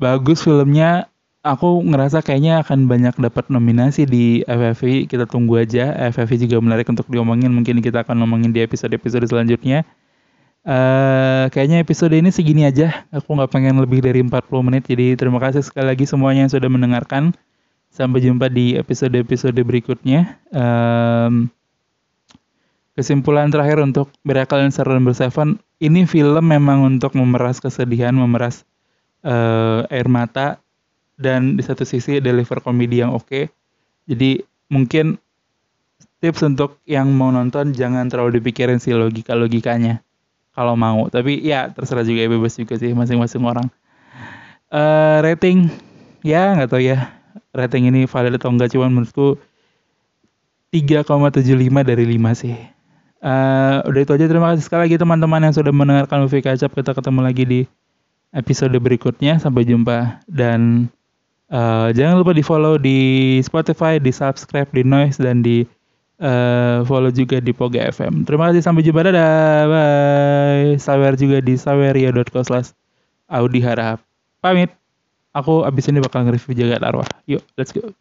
bagus 0.00 0.40
filmnya. 0.40 1.10
Aku 1.40 1.80
ngerasa 1.80 2.20
kayaknya 2.20 2.60
akan 2.60 2.84
banyak 2.84 3.16
dapat 3.16 3.48
nominasi 3.48 4.04
di 4.04 4.44
FFI. 4.44 5.08
Kita 5.08 5.24
tunggu 5.24 5.56
aja. 5.56 5.96
FFI 6.12 6.44
juga 6.44 6.60
menarik 6.60 6.84
untuk 6.84 7.08
diomongin. 7.08 7.48
Mungkin 7.48 7.80
kita 7.80 8.04
akan 8.04 8.20
ngomongin 8.20 8.52
di 8.52 8.60
episode-episode 8.60 9.24
selanjutnya. 9.24 9.88
Uh, 10.60 11.48
kayaknya 11.56 11.80
episode 11.80 12.12
ini 12.12 12.28
segini 12.28 12.68
aja. 12.68 13.08
Aku 13.08 13.32
nggak 13.32 13.48
pengen 13.48 13.80
lebih 13.80 14.04
dari 14.04 14.20
40 14.20 14.44
menit. 14.60 14.84
Jadi 14.84 15.16
terima 15.16 15.40
kasih 15.40 15.64
sekali 15.64 15.88
lagi 15.88 16.04
semuanya 16.04 16.44
yang 16.44 16.52
sudah 16.52 16.68
mendengarkan. 16.68 17.32
Sampai 17.90 18.22
jumpa 18.22 18.52
di 18.52 18.76
episode-episode 18.76 19.56
berikutnya. 19.64 20.36
Um, 20.52 21.48
kesimpulan 22.94 23.48
terakhir 23.48 23.80
untuk 23.80 24.12
Miracle 24.22 24.62
in 24.62 24.70
September 24.70 25.16
Seven. 25.16 25.58
Ini 25.80 26.04
film 26.04 26.44
memang 26.44 26.84
untuk 26.84 27.16
memeras 27.16 27.56
kesedihan, 27.58 28.12
memeras 28.12 28.68
uh, 29.24 29.88
air 29.88 30.06
mata. 30.12 30.60
Dan 31.20 31.56
di 31.56 31.62
satu 31.64 31.84
sisi 31.84 32.20
deliver 32.20 32.60
komedi 32.60 33.00
yang 33.00 33.16
oke. 33.16 33.28
Okay. 33.28 33.44
Jadi 34.08 34.40
mungkin 34.68 35.16
tips 36.20 36.44
untuk 36.44 36.80
yang 36.84 37.12
mau 37.16 37.32
nonton 37.32 37.72
jangan 37.72 38.08
terlalu 38.12 38.40
dipikirin 38.40 38.80
si 38.80 38.92
logika-logikanya 38.92 40.04
kalau 40.60 40.76
mau. 40.76 41.08
Tapi 41.08 41.40
ya 41.40 41.72
terserah 41.72 42.04
juga 42.04 42.28
bebas 42.28 42.52
juga 42.60 42.76
sih 42.76 42.92
masing-masing 42.92 43.40
orang. 43.40 43.64
Uh, 44.68 45.24
rating. 45.24 45.72
Ya 46.20 46.52
nggak 46.52 46.68
tahu 46.68 46.84
ya. 46.84 47.16
Rating 47.56 47.88
ini 47.88 48.04
valid 48.04 48.36
atau 48.36 48.52
enggak 48.52 48.76
cuman 48.76 48.92
menurutku 48.92 49.40
3,75 50.68 51.88
dari 51.88 52.04
5 52.04 52.40
sih. 52.44 52.54
Uh, 53.24 53.80
udah 53.88 54.00
itu 54.04 54.12
aja. 54.12 54.28
Terima 54.28 54.52
kasih 54.52 54.64
sekali 54.68 54.92
lagi 54.92 55.00
teman-teman 55.00 55.48
yang 55.48 55.54
sudah 55.56 55.72
mendengarkan 55.72 56.28
movie 56.28 56.44
kacap. 56.44 56.68
Kita 56.68 56.92
ketemu 56.92 57.20
lagi 57.24 57.44
di 57.48 57.60
episode 58.36 58.76
berikutnya. 58.76 59.40
Sampai 59.40 59.64
jumpa. 59.64 60.20
Dan 60.28 60.92
uh, 61.48 61.88
jangan 61.96 62.20
lupa 62.20 62.36
di 62.36 62.44
follow 62.44 62.76
di 62.76 62.98
Spotify 63.40 63.96
di 63.96 64.12
subscribe 64.12 64.68
di 64.76 64.84
Noise 64.84 65.24
dan 65.24 65.40
di 65.40 65.64
uh, 66.20 66.84
follow 66.84 67.10
juga 67.10 67.40
di 67.40 67.50
Poga 67.50 67.88
FM. 67.90 68.28
Terima 68.28 68.52
kasih 68.52 68.62
sampai 68.62 68.84
jumpa 68.84 69.08
dadah. 69.08 69.66
Bye. 69.66 70.76
Sawer 70.78 71.16
juga 71.16 71.40
di 71.40 71.56
saweria.co 71.56 72.40
slash 72.44 72.76
Audi 73.32 73.60
Harap. 73.64 74.04
Pamit. 74.38 74.70
Aku 75.30 75.62
abis 75.62 75.86
ini 75.86 76.02
bakal 76.02 76.26
nge-review 76.26 76.58
jaga 76.58 76.82
arwah. 76.82 77.06
Yuk, 77.30 77.42
let's 77.54 77.70
go. 77.70 77.94